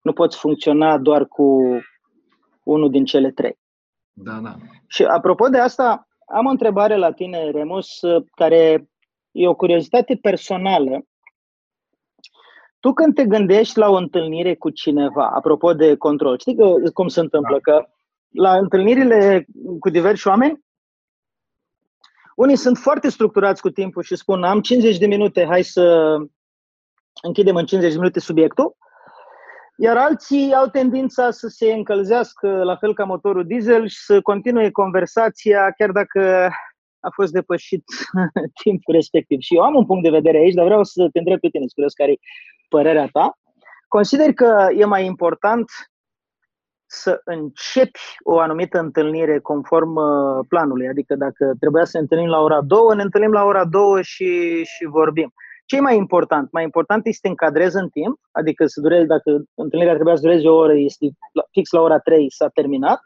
[0.00, 1.62] Nu poți funcționa doar cu
[2.62, 3.58] unul din cele trei.
[4.12, 4.56] Da, da.
[4.86, 8.00] Și apropo de asta, am o întrebare la tine, Remus,
[8.34, 8.88] care
[9.30, 11.04] e o curiozitate personală.
[12.80, 17.08] Tu când te gândești la o întâlnire cu cineva, apropo de control, știi că, cum
[17.08, 17.60] se întâmplă?
[17.64, 17.72] Da.
[17.72, 17.88] Că
[18.28, 19.46] la întâlnirile
[19.80, 20.64] cu diversi oameni,
[22.34, 26.16] unii sunt foarte structurați cu timpul și spun am 50 de minute, hai să
[27.22, 28.76] închidem în 50 de minute subiectul
[29.82, 34.70] iar alții au tendința să se încălzească la fel ca motorul diesel și să continue
[34.70, 36.50] conversația chiar dacă
[37.00, 37.84] a fost depășit
[38.62, 39.40] timpul respectiv.
[39.40, 41.64] Și eu am un punct de vedere aici, dar vreau să te întreb pe tine,
[41.74, 42.18] curios care e
[42.68, 43.38] părerea ta.
[43.88, 45.70] Consider că e mai important
[46.86, 50.88] să începi o anumită întâlnire conform uh, planului.
[50.88, 54.62] Adică dacă trebuia să ne întâlnim la ora 2, ne întâlnim la ora 2 și,
[54.64, 55.32] și vorbim.
[55.70, 56.52] Ce e mai important?
[56.52, 60.22] Mai important este să te încadrezi în timp, adică să dureze, dacă întâlnirea trebuia să
[60.22, 61.06] dureze o oră, este
[61.50, 63.00] fix la ora 3, s-a terminat,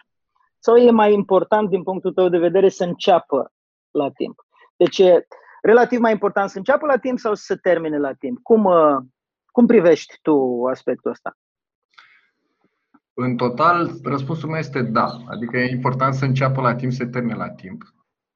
[0.58, 3.52] sau e mai important din punctul tău de vedere să înceapă
[3.90, 4.34] la timp?
[4.76, 5.26] Deci e
[5.62, 8.38] relativ mai important să înceapă la timp sau să termine la timp?
[8.42, 8.96] Cum, uh,
[9.46, 11.36] cum privești tu aspectul ăsta?
[13.14, 15.08] În total, răspunsul meu este da.
[15.26, 17.82] Adică e important să înceapă la timp, să termine la timp.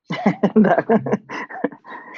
[0.67, 0.77] da.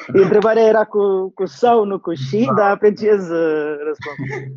[0.23, 2.53] Întrebarea era cu, cu sau, nu cu și, da.
[2.53, 4.57] dar apreciez uh, răspunsul.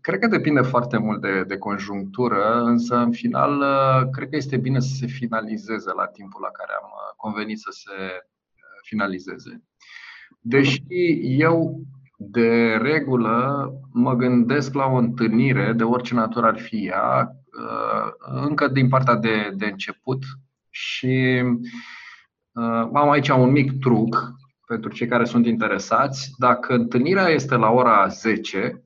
[0.00, 4.56] Cred că depinde foarte mult de, de conjunctură, însă în final uh, cred că este
[4.56, 8.26] bine să se finalizeze la timpul la care am uh, convenit să se
[8.82, 9.62] finalizeze.
[10.40, 10.82] Deși
[11.20, 11.80] eu
[12.16, 17.36] de regulă mă gândesc la o întâlnire de orice natură ar fi ea,
[18.20, 20.22] încă din partea de, de început
[20.70, 22.11] și Uh,
[22.92, 24.32] am aici un mic truc
[24.66, 26.32] pentru cei care sunt interesați.
[26.38, 28.84] Dacă întâlnirea este la ora 10,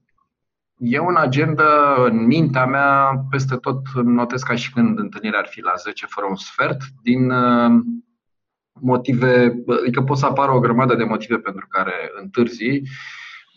[0.78, 5.60] eu în agenda, în mintea mea, peste tot notez ca și când întâlnirea ar fi
[5.60, 7.80] la 10 fără un sfert, din uh,
[8.80, 12.82] motive, adică pot să apară o grămadă de motive pentru care întârzi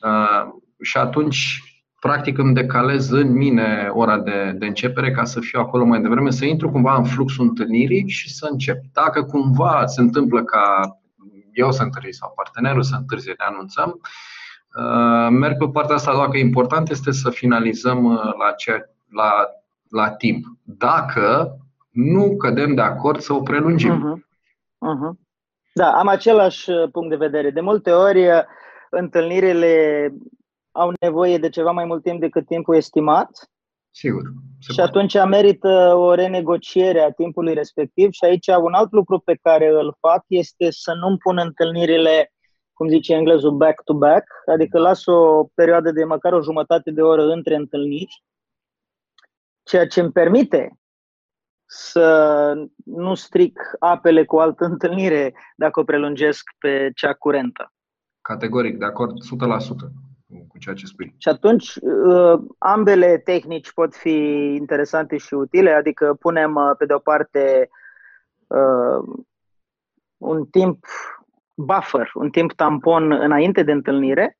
[0.02, 0.48] uh,
[0.82, 1.69] și atunci
[2.00, 6.32] practic îmi decalez în mine ora de, de începere ca să fiu acolo mai devreme,
[6.32, 8.78] să intru cumva în fluxul întâlnirii și să încep.
[8.94, 10.98] Dacă cumva se întâmplă ca
[11.54, 14.02] eu să întârzi sau partenerul să întârzie, ne anunțăm,
[14.76, 19.32] uh, merg pe partea asta, dacă e important este să finalizăm uh, la, ce, la,
[19.90, 20.46] la timp.
[20.64, 21.58] Dacă
[21.90, 23.94] nu cădem de acord să o prelungim.
[23.94, 24.28] Uh-huh.
[24.90, 25.28] Uh-huh.
[25.74, 27.50] Da, am același uh, punct de vedere.
[27.50, 28.28] De multe ori,
[28.90, 30.14] întâlnirile
[30.72, 33.50] au nevoie de ceva mai mult timp decât timpul estimat.
[33.92, 34.22] Sigur.
[34.60, 34.82] Și poate.
[34.82, 39.98] atunci merită o renegociere a timpului respectiv și aici un alt lucru pe care îl
[40.00, 42.34] fac este să nu-mi pun întâlnirile,
[42.74, 47.56] cum zice englezul, back-to-back, adică las o perioadă de măcar o jumătate de oră între
[47.56, 48.24] întâlniri,
[49.64, 50.74] ceea ce îmi permite
[51.66, 52.54] să
[52.86, 57.74] nu stric apele cu altă întâlnire dacă o prelungesc pe cea curentă.
[58.22, 60.09] Categoric, de acord, 100%
[60.60, 61.16] cu ceea ce spui.
[61.18, 64.10] Și atunci uh, ambele tehnici pot fi
[64.60, 67.70] interesante și utile, adică punem uh, pe de o parte
[68.48, 69.16] uh,
[70.18, 70.86] un timp
[71.56, 74.38] buffer, un timp tampon înainte de întâlnire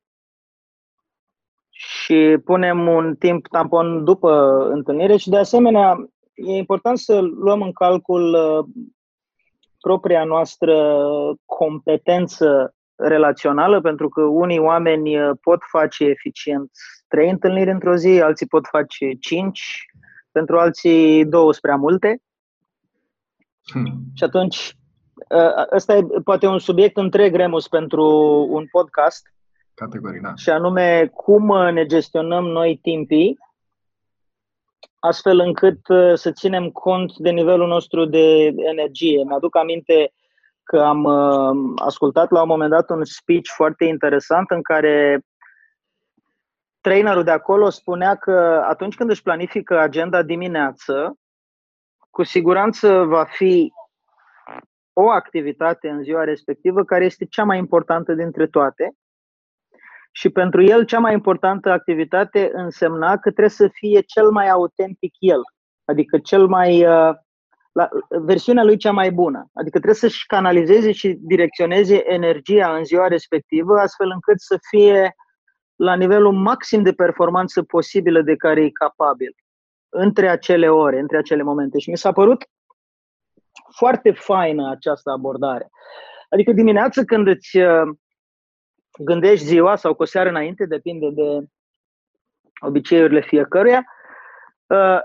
[1.70, 7.72] și punem un timp tampon după întâlnire și de asemenea e important să luăm în
[7.72, 8.36] calcul
[9.80, 11.04] propria noastră
[11.44, 16.70] competență relațională, pentru că unii oameni uh, pot face eficient
[17.08, 19.86] trei întâlniri într-o zi, alții pot face cinci,
[20.32, 22.22] pentru alții două prea multe.
[23.72, 24.02] Hmm.
[24.14, 24.76] Și atunci,
[25.28, 28.04] uh, ăsta e poate un subiect întreg, Remus, pentru
[28.50, 29.26] un podcast.
[29.74, 30.34] Categorii, da.
[30.34, 33.38] Și anume, cum ne gestionăm noi timpii,
[34.98, 39.24] astfel încât uh, să ținem cont de nivelul nostru de energie.
[39.24, 40.12] Mi-aduc aminte
[40.70, 45.20] că am uh, ascultat la un moment dat un speech foarte interesant în care
[46.80, 51.14] trainerul de acolo spunea că atunci când își planifică agenda dimineață,
[52.10, 53.72] cu siguranță va fi
[54.92, 58.92] o activitate în ziua respectivă care este cea mai importantă dintre toate.
[60.12, 65.12] Și pentru el, cea mai importantă activitate însemna că trebuie să fie cel mai autentic
[65.18, 65.40] el,
[65.84, 67.14] adică cel mai uh,
[67.72, 69.50] la versiunea lui cea mai bună.
[69.54, 75.14] Adică trebuie să-și canalizeze și direcționeze energia în ziua respectivă, astfel încât să fie
[75.76, 79.34] la nivelul maxim de performanță posibilă de care e capabil
[79.88, 81.78] între acele ore, între acele momente.
[81.78, 82.44] Și mi s-a părut
[83.76, 85.70] foarte faină această abordare.
[86.28, 87.96] Adică dimineața când îți uh,
[88.98, 91.46] gândești ziua sau cu o seară înainte, depinde de
[92.60, 93.84] obiceiurile fiecăruia,
[94.66, 94.98] uh,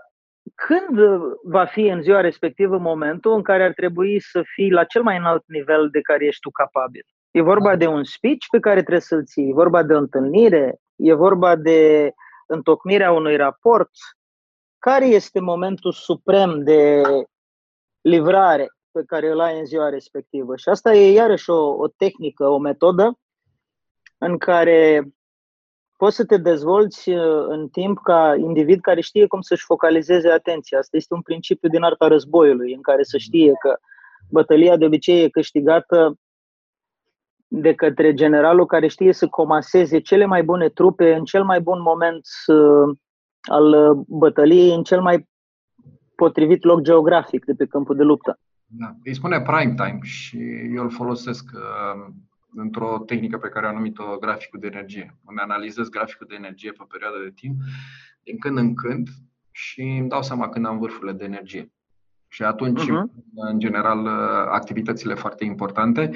[0.56, 1.00] când
[1.44, 5.18] va fi în ziua respectivă momentul în care ar trebui să fii la cel mai
[5.18, 7.06] înalt nivel de care ești tu capabil?
[7.32, 10.80] E vorba de un speech pe care trebuie să-l ții, e vorba de o întâlnire,
[10.96, 12.12] e vorba de
[12.48, 13.90] întocmirea unui raport.
[14.80, 17.02] Care este momentul suprem de
[18.02, 20.56] livrare pe care îl ai în ziua respectivă?
[20.56, 23.20] Și asta e iarăși o, o tehnică, o metodă
[24.18, 25.08] în care
[25.98, 30.78] poți să te dezvolți uh, în timp ca individ care știe cum să-și focalizeze atenția.
[30.78, 33.78] Asta este un principiu din arta războiului, în care să știe că
[34.30, 36.20] bătălia de obicei e câștigată
[37.48, 41.82] de către generalul care știe să comaseze cele mai bune trupe în cel mai bun
[41.82, 42.98] moment uh,
[43.42, 45.28] al bătăliei, în cel mai
[46.16, 48.40] potrivit loc geografic de pe câmpul de luptă.
[48.66, 48.96] Da.
[49.04, 50.38] Îi spune prime time și
[50.76, 52.14] eu îl folosesc uh,
[52.56, 55.18] într-o tehnică pe care am numit-o graficul de energie.
[55.26, 57.56] Îmi analizez graficul de energie pe perioadă de timp,
[58.24, 59.08] din când în când,
[59.52, 61.72] și îmi dau seama când am vârfurile de energie.
[62.28, 63.24] Și atunci, uh-huh.
[63.36, 64.08] în general,
[64.48, 66.12] activitățile foarte importante,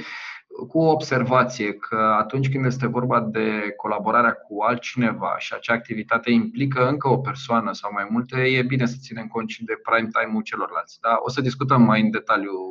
[0.67, 6.31] cu o observație că atunci când este vorba de colaborarea cu altcineva și acea activitate
[6.31, 10.09] implică încă o persoană sau mai multe, e bine să ținem cont și de prime
[10.19, 10.99] time-ul celorlalți.
[11.01, 11.19] Da?
[11.21, 12.68] O să discutăm mai în detaliu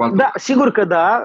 [0.00, 0.18] cu altul.
[0.18, 1.24] Da, sigur că da.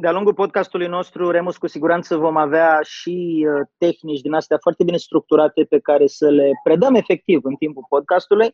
[0.00, 4.84] De-a lungul podcastului nostru, Remus, cu siguranță vom avea și uh, tehnici din astea foarte
[4.84, 8.52] bine structurate pe care să le predăm efectiv în timpul podcastului.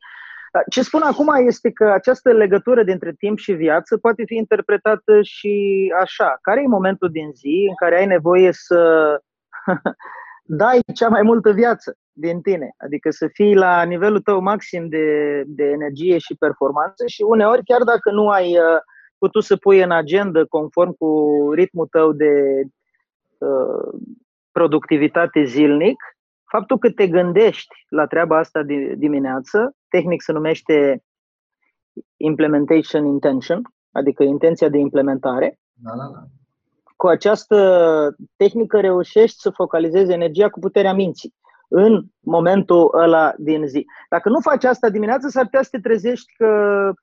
[0.71, 5.87] Ce spun acum este că această legătură dintre timp și viață poate fi interpretată și
[6.01, 6.39] așa.
[6.43, 8.81] Care e momentul din zi în care ai nevoie să
[10.63, 12.75] dai cea mai multă viață din tine?
[12.77, 17.83] Adică să fii la nivelul tău maxim de, de energie și performanță și uneori, chiar
[17.83, 18.81] dacă nu ai uh,
[19.19, 22.63] putut să pui în agenda conform cu ritmul tău de
[23.39, 24.01] uh,
[24.53, 25.97] productivitate zilnic,
[26.45, 31.03] faptul că te gândești la treaba asta de dimineață, tehnic se numește
[32.17, 33.63] implementation intention,
[33.93, 35.59] adică intenția de implementare.
[35.73, 36.23] Da, da, da.
[36.97, 41.35] Cu această tehnică reușești să focalizezi energia cu puterea minții
[41.69, 43.87] în momentul ăla din zi.
[44.09, 46.47] Dacă nu faci asta dimineața, s-ar putea să te trezești că
[46.89, 46.97] uh,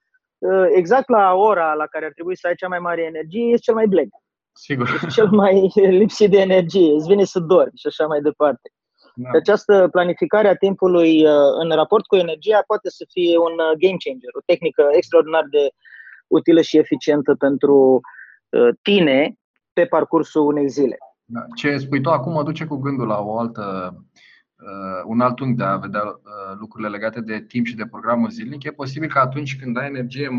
[0.73, 3.73] exact la ora la care ar trebui să ai cea mai mare energie, ești cel
[3.73, 4.07] mai bleg.
[4.51, 4.89] Sigur.
[4.93, 5.71] Ești cel mai
[6.01, 8.69] lipsit de energie, îți vine să dormi și așa mai departe.
[9.15, 9.29] Da.
[9.33, 14.01] Această planificare a timpului uh, în raport cu energia poate să fie un uh, game
[14.03, 15.69] changer, o tehnică extraordinar de
[16.27, 17.99] utilă și eficientă pentru
[18.49, 19.35] uh, tine
[19.73, 20.97] pe parcursul unei zile.
[21.25, 21.39] Da.
[21.55, 23.95] Ce spui tu acum mă duce cu gândul la o altă,
[25.05, 26.01] un alt unghi de a vedea
[26.59, 28.63] lucrurile legate de timp și de programul zilnic.
[28.63, 30.29] E posibil că atunci când ai energie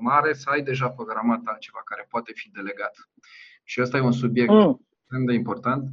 [0.00, 3.08] mare să ai deja programat altceva care poate fi delegat.
[3.64, 5.24] Și ăsta e un subiect mm.
[5.26, 5.88] de important.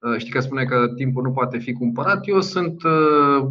[0.00, 2.26] Uh, știi că spune că timpul nu poate fi cumpărat.
[2.26, 3.46] Eu sunt uh,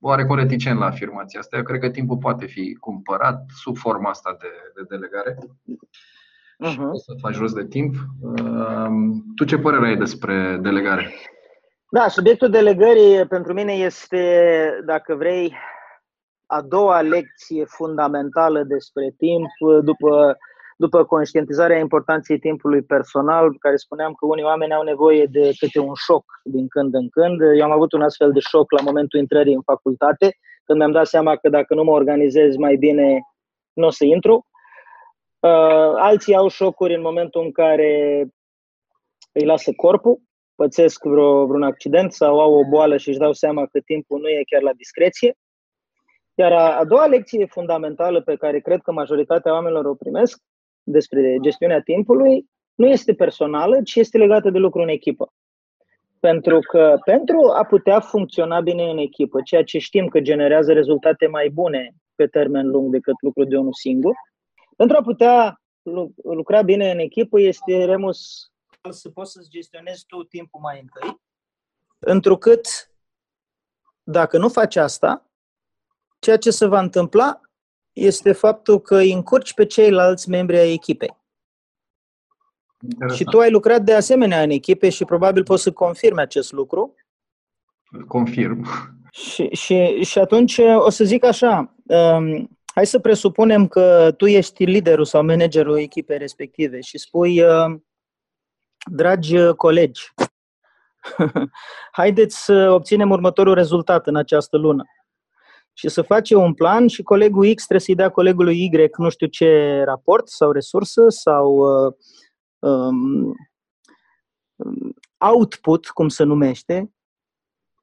[0.00, 1.56] oarecum reticent la afirmația asta.
[1.56, 5.38] Eu cred că timpul poate fi cumpărat sub forma asta de, de delegare.
[6.64, 6.92] Uh-huh.
[6.94, 7.94] Și să faci rost de timp.
[8.20, 8.88] Uh,
[9.34, 11.12] tu ce părere ai despre delegare?
[11.88, 15.54] Da, subiectul delegării pentru mine este, dacă vrei,
[16.46, 19.48] a doua lecție fundamentală despre timp
[19.82, 20.36] după
[20.76, 25.94] după conștientizarea importanței timpului personal, care spuneam că unii oameni au nevoie de câte un
[25.94, 27.40] șoc din când în când.
[27.40, 31.06] Eu am avut un astfel de șoc la momentul intrării în facultate, când mi-am dat
[31.06, 33.20] seama că dacă nu mă organizez mai bine,
[33.72, 34.46] nu o să intru.
[35.40, 38.24] Uh, alții au șocuri în momentul în care
[39.32, 40.20] îi lasă corpul,
[40.56, 44.28] pățesc vreo, vreun accident sau au o boală și își dau seama că timpul nu
[44.28, 45.36] e chiar la discreție.
[46.34, 50.42] Iar a, a doua lecție fundamentală pe care cred că majoritatea oamenilor o primesc
[50.82, 55.32] despre gestiunea timpului nu este personală, ci este legată de lucru în echipă.
[56.20, 61.26] Pentru că pentru a putea funcționa bine în echipă, ceea ce știm că generează rezultate
[61.26, 64.14] mai bune pe termen lung decât lucru de unul singur,
[64.76, 65.60] pentru a putea
[66.22, 68.50] lucra bine în echipă este remus
[68.90, 71.20] să poți să-ți gestionezi tu timpul mai întâi,
[71.98, 72.90] întrucât
[74.02, 75.30] dacă nu faci asta,
[76.18, 77.40] ceea ce se va întâmpla
[77.92, 81.16] este faptul că îi încurci pe ceilalți membri ai echipei.
[82.82, 83.18] Interesant.
[83.18, 86.94] Și tu ai lucrat de asemenea în echipe și probabil poți să confirmi acest lucru.
[88.06, 88.66] Confirm.
[89.10, 94.64] Și, și, și atunci o să zic așa, um, hai să presupunem că tu ești
[94.64, 97.80] liderul sau managerul echipei respective și spui, uh,
[98.90, 100.12] dragi colegi,
[101.92, 104.84] haideți să obținem următorul rezultat în această lună
[105.78, 109.26] și să face un plan și colegul X trebuie să-i dea colegului Y nu știu
[109.26, 111.94] ce raport sau resursă sau uh,
[112.58, 113.34] um,
[115.18, 116.90] output, cum se numește.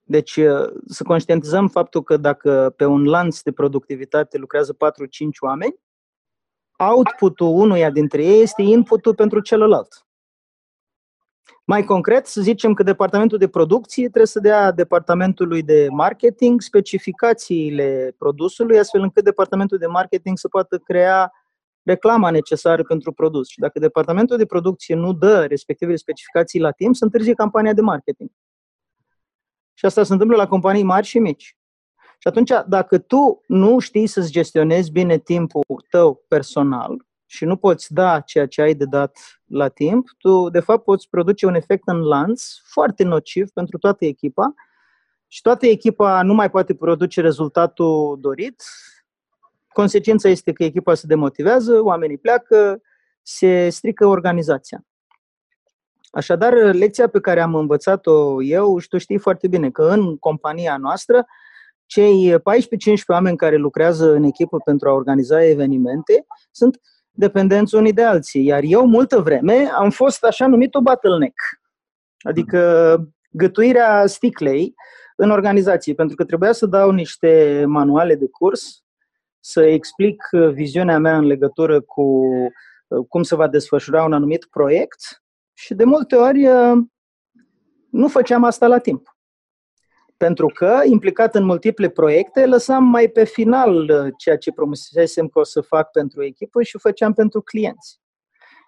[0.04, 4.78] Deci uh, să conștientizăm faptul că dacă pe un lanț de productivitate lucrează 4-5
[5.40, 5.76] oameni,
[6.78, 10.06] outputul unuia dintre ei este inputul pentru celălalt.
[11.66, 18.16] Mai concret, să zicem că departamentul de producție trebuie să dea departamentului de marketing specificațiile
[18.18, 21.32] produsului, astfel încât departamentul de marketing să poată crea
[21.84, 23.48] reclama necesară pentru produs.
[23.48, 27.82] Și dacă departamentul de producție nu dă respectivele specificații la timp, se întârzie campania de
[27.82, 28.30] marketing.
[29.74, 31.58] Și asta se întâmplă la companii mari și mici.
[32.18, 37.94] Și atunci, dacă tu nu știi să-ți gestionezi bine timpul tău personal, și nu poți
[37.94, 41.84] da ceea ce ai de dat la timp, tu de fapt poți produce un efect
[41.86, 44.54] în lanț foarte nociv pentru toată echipa
[45.28, 48.64] și toată echipa nu mai poate produce rezultatul dorit.
[49.68, 52.82] Consecința este că echipa se demotivează, oamenii pleacă,
[53.22, 54.86] se strică organizația.
[56.12, 60.78] Așadar, lecția pe care am învățat-o eu, și tu știi foarte bine că în compania
[60.78, 61.26] noastră,
[61.86, 62.40] cei 14-15
[63.08, 66.80] oameni care lucrează în echipă pentru a organiza evenimente sunt
[67.14, 68.46] dependenți unii de alții.
[68.46, 71.40] Iar eu, multă vreme, am fost așa numit o bottleneck.
[72.20, 72.98] Adică
[73.30, 74.74] gătuirea sticlei
[75.16, 78.84] în organizație, pentru că trebuia să dau niște manuale de curs,
[79.40, 82.02] să explic viziunea mea în legătură cu
[82.88, 86.78] uh, cum se va desfășura un anumit proiect și de multe ori uh,
[87.90, 89.13] nu făceam asta la timp
[90.24, 95.40] pentru că, implicat în multiple proiecte, lăsam mai pe final uh, ceea ce promisesem că
[95.40, 98.00] o să fac pentru echipă și o făceam pentru clienți.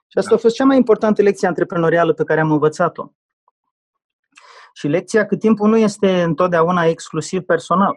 [0.08, 3.12] Și asta a fost cea mai importantă lecție antreprenorială pe care am învățat-o.
[4.74, 7.95] Și lecția că timpul nu este întotdeauna exclusiv personal.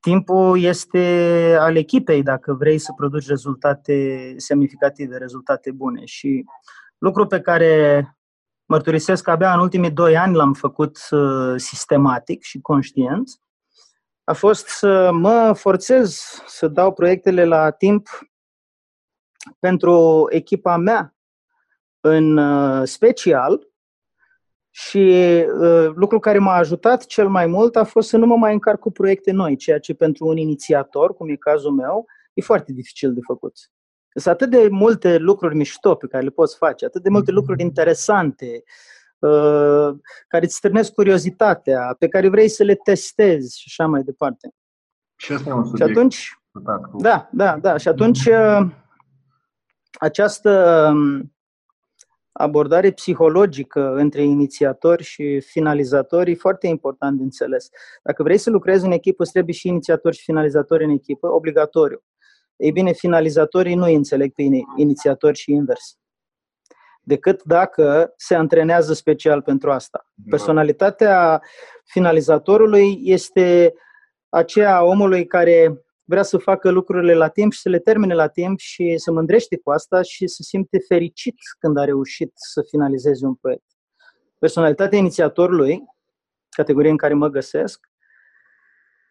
[0.00, 6.04] Timpul este al echipei dacă vrei să produci rezultate semnificative, rezultate bune.
[6.04, 6.44] Și
[6.98, 8.02] lucru pe care
[8.68, 13.30] mărturisesc că abia în ultimii doi ani l-am făcut uh, sistematic și conștient,
[14.24, 18.08] a fost să mă forțez să dau proiectele la timp
[19.58, 21.16] pentru echipa mea
[22.00, 23.68] în uh, special
[24.70, 24.98] și
[25.60, 28.78] uh, lucrul care m-a ajutat cel mai mult a fost să nu mă mai încarc
[28.78, 33.14] cu proiecte noi, ceea ce pentru un inițiator, cum e cazul meu, e foarte dificil
[33.14, 33.52] de făcut.
[34.18, 37.62] Sunt atât de multe lucruri mișto pe care le poți face, atât de multe lucruri
[37.62, 38.62] interesante,
[39.18, 39.90] uh,
[40.28, 44.54] care îți strânesc curiozitatea, pe care vrei să le testezi și așa mai departe.
[45.16, 45.90] Și asta e un subiect.
[45.90, 46.38] Și atunci,
[46.98, 47.76] da, da, da.
[47.76, 48.66] Și atunci uh,
[49.98, 51.32] această um,
[52.32, 57.68] abordare psihologică între inițiatori și finalizatori e foarte important de înțeles.
[58.02, 62.02] Dacă vrei să lucrezi în echipă, îți trebuie și inițiatori și finalizatori în echipă, obligatoriu.
[62.58, 64.42] Ei bine, finalizatorii nu înțeleg pe
[64.76, 65.98] inițiatori și invers.
[67.00, 70.06] Decât dacă se antrenează special pentru asta.
[70.14, 70.24] Da.
[70.30, 71.42] Personalitatea
[71.84, 73.74] finalizatorului este
[74.28, 78.58] aceea omului care vrea să facă lucrurile la timp și să le termine la timp
[78.58, 83.34] și să mândrește cu asta și să simte fericit când a reușit să finalizeze un
[83.34, 83.66] proiect.
[84.38, 85.82] Personalitatea inițiatorului,
[86.48, 87.88] categorie în care mă găsesc,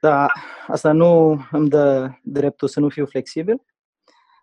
[0.01, 0.31] dar
[0.67, 3.61] asta nu îmi dă dreptul să nu fiu flexibil,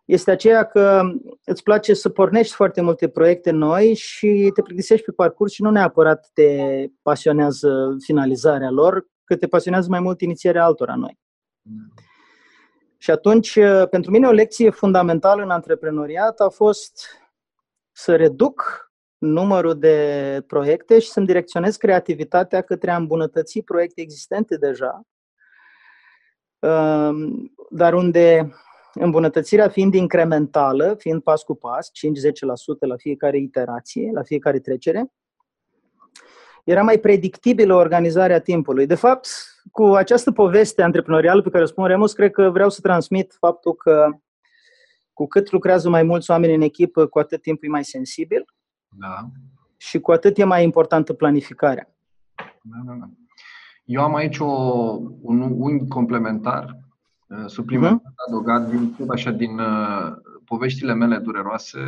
[0.05, 1.03] este aceea că
[1.45, 5.71] îți place să pornești foarte multe proiecte noi și te plictisești pe parcurs și nu
[5.71, 6.59] neapărat te
[7.03, 11.19] pasionează finalizarea lor, că te pasionează mai mult inițierea altora noi.
[12.99, 13.59] Și atunci,
[13.91, 17.07] pentru mine, o lecție fundamentală în antreprenoriat a fost
[17.93, 18.89] să reduc
[19.19, 25.14] numărul de proiecte și să-mi direcționez creativitatea către a îmbunătăți proiecte existente deja Ehm,
[27.71, 28.55] dar unde
[28.95, 31.91] îmbunătățirea fiind incrementală, fiind pas cu pas, 5-10%
[32.79, 35.13] la fiecare iterație, la fiecare trecere,
[36.65, 38.87] era mai predictibilă organizarea timpului.
[38.87, 39.29] De fapt,
[39.73, 43.75] cu această poveste antreprenorială pe care o spun Remus, cred că vreau să transmit faptul
[43.75, 44.09] că
[45.13, 48.45] cu cât lucrează mai mulți oameni în echipă, cu atât timpul e mai sensibil
[48.89, 49.29] da.
[49.77, 51.95] și cu atât e mai importantă planificarea.
[52.63, 53.11] Da, da, da.
[53.85, 54.47] Eu am aici o,
[55.21, 56.79] un unghi complementar,
[57.27, 58.27] uh, suplimentar, uh-huh.
[58.27, 60.13] adăugat din, tot așa, din uh,
[60.45, 61.79] poveștile mele dureroase,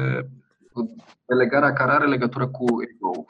[1.26, 3.24] delegarea care are legătură cu ego.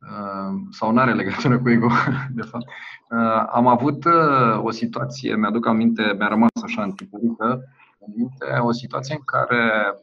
[0.00, 1.88] Uh, sau nu are legătură cu ego,
[2.38, 2.66] de fapt.
[3.10, 7.64] Uh, am avut uh, o situație, mi-aduc aminte, mi-a rămas așa întipărită,
[7.98, 9.94] în minte, o situație în care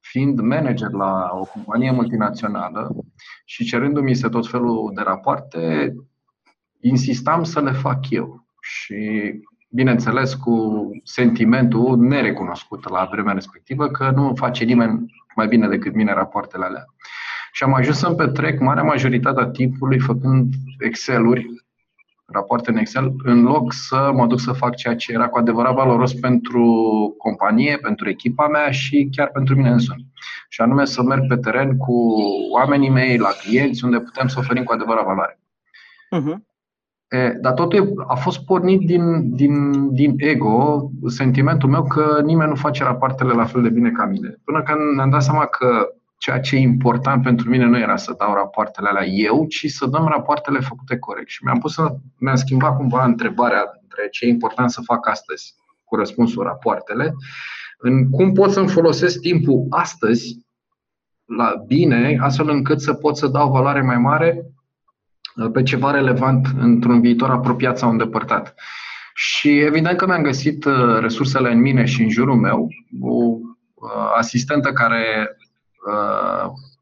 [0.00, 2.94] fiind manager la o companie multinațională
[3.44, 5.94] și cerându-mi se tot felul de rapoarte,
[6.84, 8.46] insistam să le fac eu.
[8.60, 9.32] Și,
[9.68, 15.04] bineînțeles, cu sentimentul nerecunoscut la vremea respectivă că nu face nimeni
[15.36, 16.84] mai bine decât mine rapoartele alea.
[17.52, 21.46] Și am ajuns să-mi petrec marea majoritate a timpului făcând Excel-uri,
[22.26, 25.74] rapoarte în Excel, în loc să mă duc să fac ceea ce era cu adevărat
[25.74, 26.64] valoros pentru
[27.18, 30.06] companie, pentru echipa mea și chiar pentru mine însumi.
[30.48, 32.16] Și anume să merg pe teren cu
[32.52, 35.38] oamenii mei, la clienți, unde putem să oferim cu adevărat valoare.
[36.16, 36.53] Uh-huh.
[37.14, 42.54] E, dar totul a fost pornit din, din, din ego, sentimentul meu că nimeni nu
[42.54, 44.40] face rapoartele la fel de bine ca mine.
[44.44, 45.88] Până când ne-am dat seama că
[46.18, 49.86] ceea ce e important pentru mine nu era să dau rapoartele la eu, ci să
[49.86, 51.28] dăm rapoartele făcute corect.
[51.28, 55.54] Și mi-am pus să, mi-am schimbat cumva întrebarea între ce e important să fac astăzi
[55.84, 57.14] cu răspunsul rapoartele,
[57.78, 60.38] în cum pot să-mi folosesc timpul astăzi
[61.24, 64.53] la bine, astfel încât să pot să dau valoare mai mare uh,
[65.52, 68.54] pe ceva relevant într-un viitor apropiat sau îndepărtat.
[69.14, 72.68] Și evident că mi-am găsit uh, resursele în mine și în jurul meu,
[73.00, 75.36] o uh, asistentă care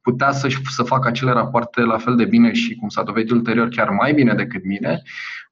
[0.03, 3.69] putea să, să facă acele rapoarte la fel de bine și, cum s-a dovedit ulterior,
[3.69, 5.03] chiar mai bine decât mine,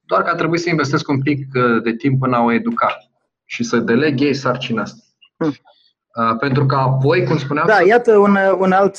[0.05, 1.47] doar că a trebuit să investesc un pic
[1.83, 2.97] de timp în a o educa
[3.45, 5.03] și să deleg ei sarcina asta.
[5.37, 5.53] Hmm.
[6.39, 7.67] Pentru că apoi, cum spuneam...
[7.67, 8.97] Da, iată un, un alt...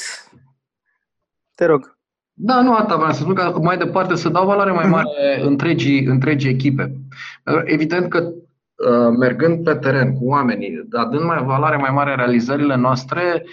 [1.54, 1.98] Te rog.
[2.32, 5.46] Da, nu asta vreau să spun, că mai departe să dau valoare mai mare mhm.
[5.46, 6.92] întregii, întregii echipe.
[7.64, 8.32] Evident că
[9.18, 13.44] mergând pe teren cu oamenii, dând mai valoare mai mare realizările noastre,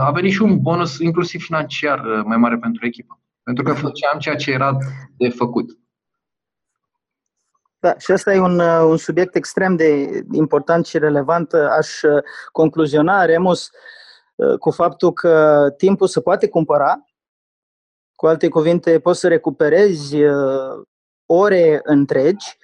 [0.00, 3.20] a venit și un bonus inclusiv financiar mai mare pentru echipă.
[3.42, 4.76] Pentru că făceam ceea ce era
[5.16, 5.80] de făcut.
[7.80, 11.52] Da, și ăsta e un, uh, un subiect extrem de important și relevant.
[11.52, 13.70] Aș uh, concluziona, Remus,
[14.34, 17.04] uh, cu faptul că timpul se poate cumpăra.
[18.20, 20.16] Cu alte cuvinte, poți să recuperezi
[21.26, 22.56] ore întregi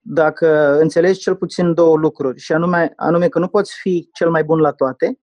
[0.00, 4.44] dacă înțelegi cel puțin două lucruri, și anume, anume că nu poți fi cel mai
[4.44, 5.20] bun la toate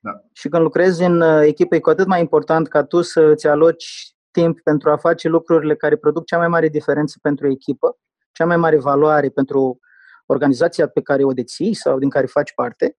[0.00, 0.10] da.
[0.32, 4.14] și când lucrezi în echipă e cu atât mai important ca tu să îți aloci
[4.30, 7.98] timp pentru a face lucrurile care produc cea mai mare diferență pentru echipă
[8.32, 9.78] cea mai mare valoare pentru
[10.26, 12.96] organizația pe care o deții sau din care faci parte.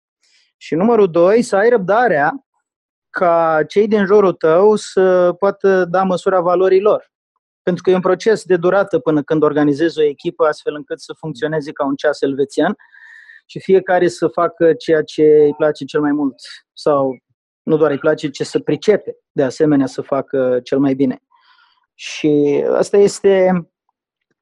[0.57, 2.44] Și numărul doi, să ai răbdarea
[3.20, 7.11] ca cei din jurul tău să poată da măsura valorii lor.
[7.63, 11.13] Pentru că e un proces de durată până când organizezi o echipă astfel încât să
[11.18, 12.76] funcționeze ca un ceas elvețian
[13.45, 16.36] și fiecare să facă ceea ce îi place cel mai mult
[16.74, 17.18] sau
[17.63, 21.20] nu doar îi place, ci să pricepe de asemenea să facă cel mai bine.
[21.93, 23.51] Și asta este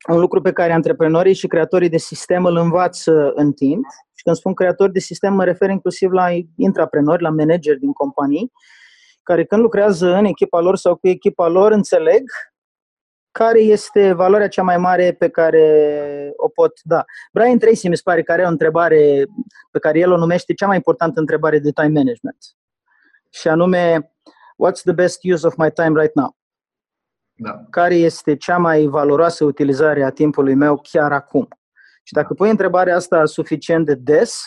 [0.10, 3.86] un lucru pe care antreprenorii și creatorii de sistem îl învață în timp.
[4.24, 8.52] Și când spun creatori de sistem, mă refer inclusiv la intraprenori, la manageri din companii,
[9.24, 12.24] care când lucrează în echipa lor sau cu echipa lor, înțeleg
[13.32, 17.04] care este valoarea cea mai mare pe care o pot da.
[17.34, 19.26] Brian Tracy mi se pare că are o întrebare
[19.72, 22.38] pe care el o numește cea mai importantă întrebare de time management.
[23.30, 24.14] Și anume,
[24.68, 26.36] what's the best use of my time right now?
[27.34, 27.66] Da.
[27.70, 31.48] Care este cea mai valoroasă utilizare a timpului meu chiar acum?
[32.04, 34.44] Și dacă pui întrebarea asta suficient de des,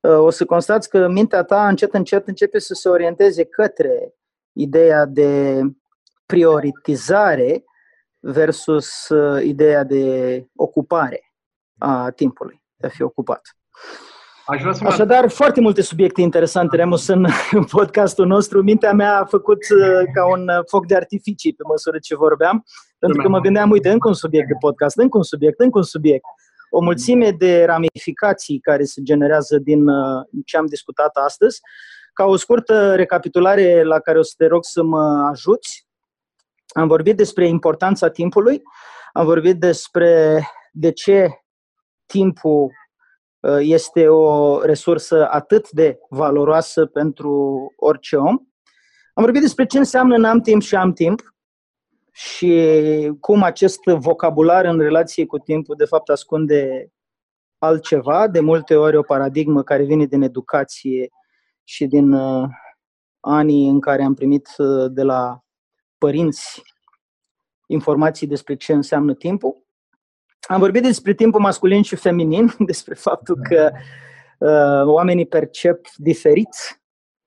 [0.00, 4.14] uh, o să constați că mintea ta încet, încet începe să se orienteze către
[4.52, 5.60] ideea de
[6.26, 7.64] prioritizare
[8.20, 11.32] versus uh, ideea de ocupare
[11.78, 13.40] a timpului, de a fi ocupat.
[14.46, 15.28] Aș vrea să Așadar, mă...
[15.28, 17.26] foarte multe subiecte interesante, Remus, în,
[17.58, 18.62] în podcastul nostru.
[18.62, 22.64] Mintea mea a făcut uh, ca un uh, foc de artificii pe măsură ce vorbeam,
[22.98, 25.84] pentru că mă gândeam, uite, încă un subiect de podcast, încă un subiect, încă un
[25.84, 26.24] subiect.
[26.76, 31.60] O mulțime de ramificații care se generează din uh, ce am discutat astăzi.
[32.12, 35.86] Ca o scurtă recapitulare la care o să te rog să mă ajuți,
[36.74, 38.62] am vorbit despre importanța timpului,
[39.12, 41.28] am vorbit despre de ce
[42.06, 42.70] timpul
[43.44, 48.38] Uh, este o resursă atât de valoroasă pentru orice om.
[49.14, 51.33] Am vorbit despre ce înseamnă n-am timp și am timp
[52.16, 56.88] și cum acest vocabular în relație cu timpul de fapt ascunde
[57.58, 61.08] altceva, de multe ori o paradigmă care vine din educație
[61.64, 62.48] și din uh,
[63.20, 65.40] anii în care am primit uh, de la
[65.98, 66.62] părinți
[67.66, 69.64] informații despre ce înseamnă timpul.
[70.48, 73.70] Am vorbit despre timpul masculin și feminin, despre faptul că
[74.38, 76.82] uh, oamenii percep diferit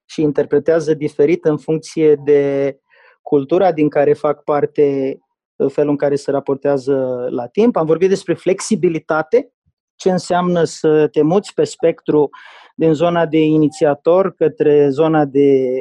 [0.05, 2.79] și interpretează diferit în funcție de
[3.27, 5.17] cultura din care fac parte,
[5.55, 7.75] uh, felul în care se raportează la timp.
[7.75, 9.51] Am vorbit despre flexibilitate,
[9.95, 12.29] ce înseamnă să te muți pe spectru
[12.75, 15.79] din zona de inițiator către zona de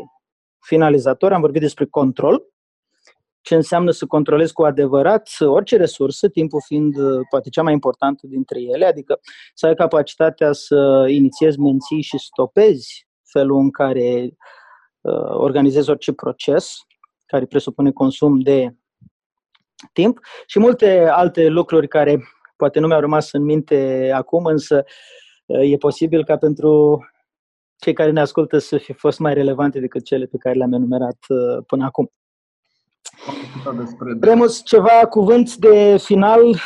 [0.60, 1.32] finalizator.
[1.32, 2.42] Am vorbit despre control
[3.40, 8.26] ce înseamnă să controlezi cu adevărat orice resursă, timpul fiind uh, poate cea mai importantă
[8.26, 9.20] dintre ele, adică
[9.54, 14.28] să ai capacitatea să inițiezi, menții și stopezi felul în care
[15.00, 16.76] uh, organizezi orice proces
[17.26, 18.74] care presupune consum de
[19.92, 22.22] timp și multe alte lucruri care
[22.56, 24.84] poate nu mi-au rămas în minte acum, însă
[25.46, 27.00] uh, e posibil ca pentru
[27.76, 31.18] cei care ne ascultă să fi fost mai relevante decât cele pe care le-am enumerat
[31.28, 32.10] uh, până acum.
[34.20, 36.56] Remus, ceva cuvânt de final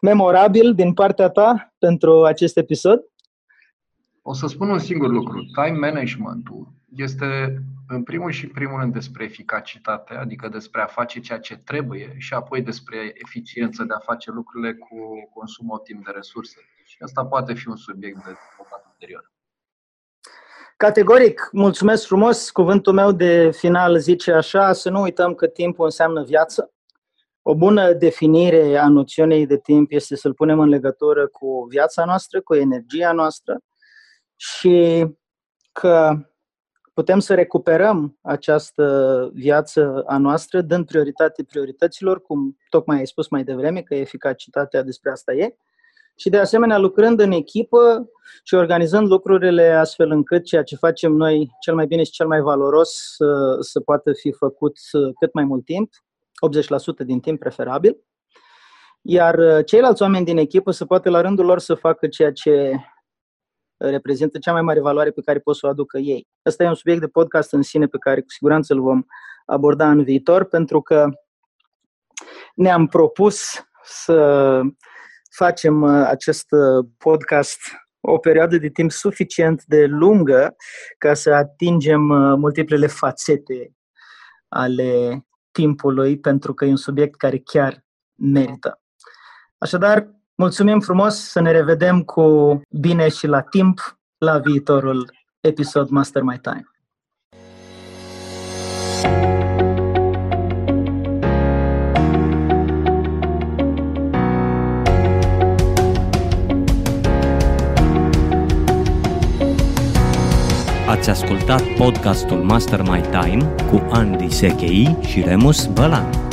[0.00, 3.00] memorabil din partea ta pentru acest episod?
[4.22, 5.44] O să spun un singur lucru.
[5.54, 11.38] Time management-ul este în primul și primul rând despre eficacitate, adică despre a face ceea
[11.38, 14.96] ce trebuie și apoi despre eficiență de a face lucrurile cu
[15.34, 16.58] consum optim de resurse.
[16.84, 19.32] Și asta poate fi un subiect de discutat ulterior.
[20.76, 22.50] Categoric, mulțumesc frumos.
[22.50, 26.72] Cuvântul meu de final zice așa, să nu uităm că timpul înseamnă viață.
[27.42, 32.40] O bună definire a noțiunii de timp este să-l punem în legătură cu viața noastră,
[32.40, 33.60] cu energia noastră
[34.36, 35.06] și
[35.72, 36.18] că
[36.98, 43.44] putem să recuperăm această viață a noastră dând prioritate priorităților, cum tocmai ai spus mai
[43.44, 45.56] devreme, că eficacitatea despre asta e,
[46.16, 48.08] și de asemenea lucrând în echipă
[48.42, 52.40] și organizând lucrurile astfel încât ceea ce facem noi cel mai bine și cel mai
[52.40, 54.78] valoros să, să poată fi făcut
[55.20, 55.90] cât mai mult timp,
[57.02, 57.96] 80% din timp preferabil,
[59.02, 62.72] iar ceilalți oameni din echipă să poată la rândul lor să facă ceea ce
[63.78, 66.26] reprezintă cea mai mare valoare pe care pot să o aducă ei.
[66.42, 69.02] Asta e un subiect de podcast în sine pe care cu siguranță îl vom
[69.46, 71.08] aborda în viitor, pentru că
[72.54, 74.60] ne-am propus să
[75.30, 77.60] facem uh, acest uh, podcast
[78.00, 80.56] o perioadă de timp suficient de lungă
[80.98, 83.72] ca să atingem uh, multiplele fațete
[84.48, 88.80] ale timpului, pentru că e un subiect care chiar merită.
[89.58, 96.22] Așadar, mulțumim frumos să ne revedem cu bine și la timp la viitorul episod Master
[96.22, 96.70] My Time.
[110.88, 116.27] Ați ascultat podcastul Master My Time cu Andy Sechei și Remus Bălan.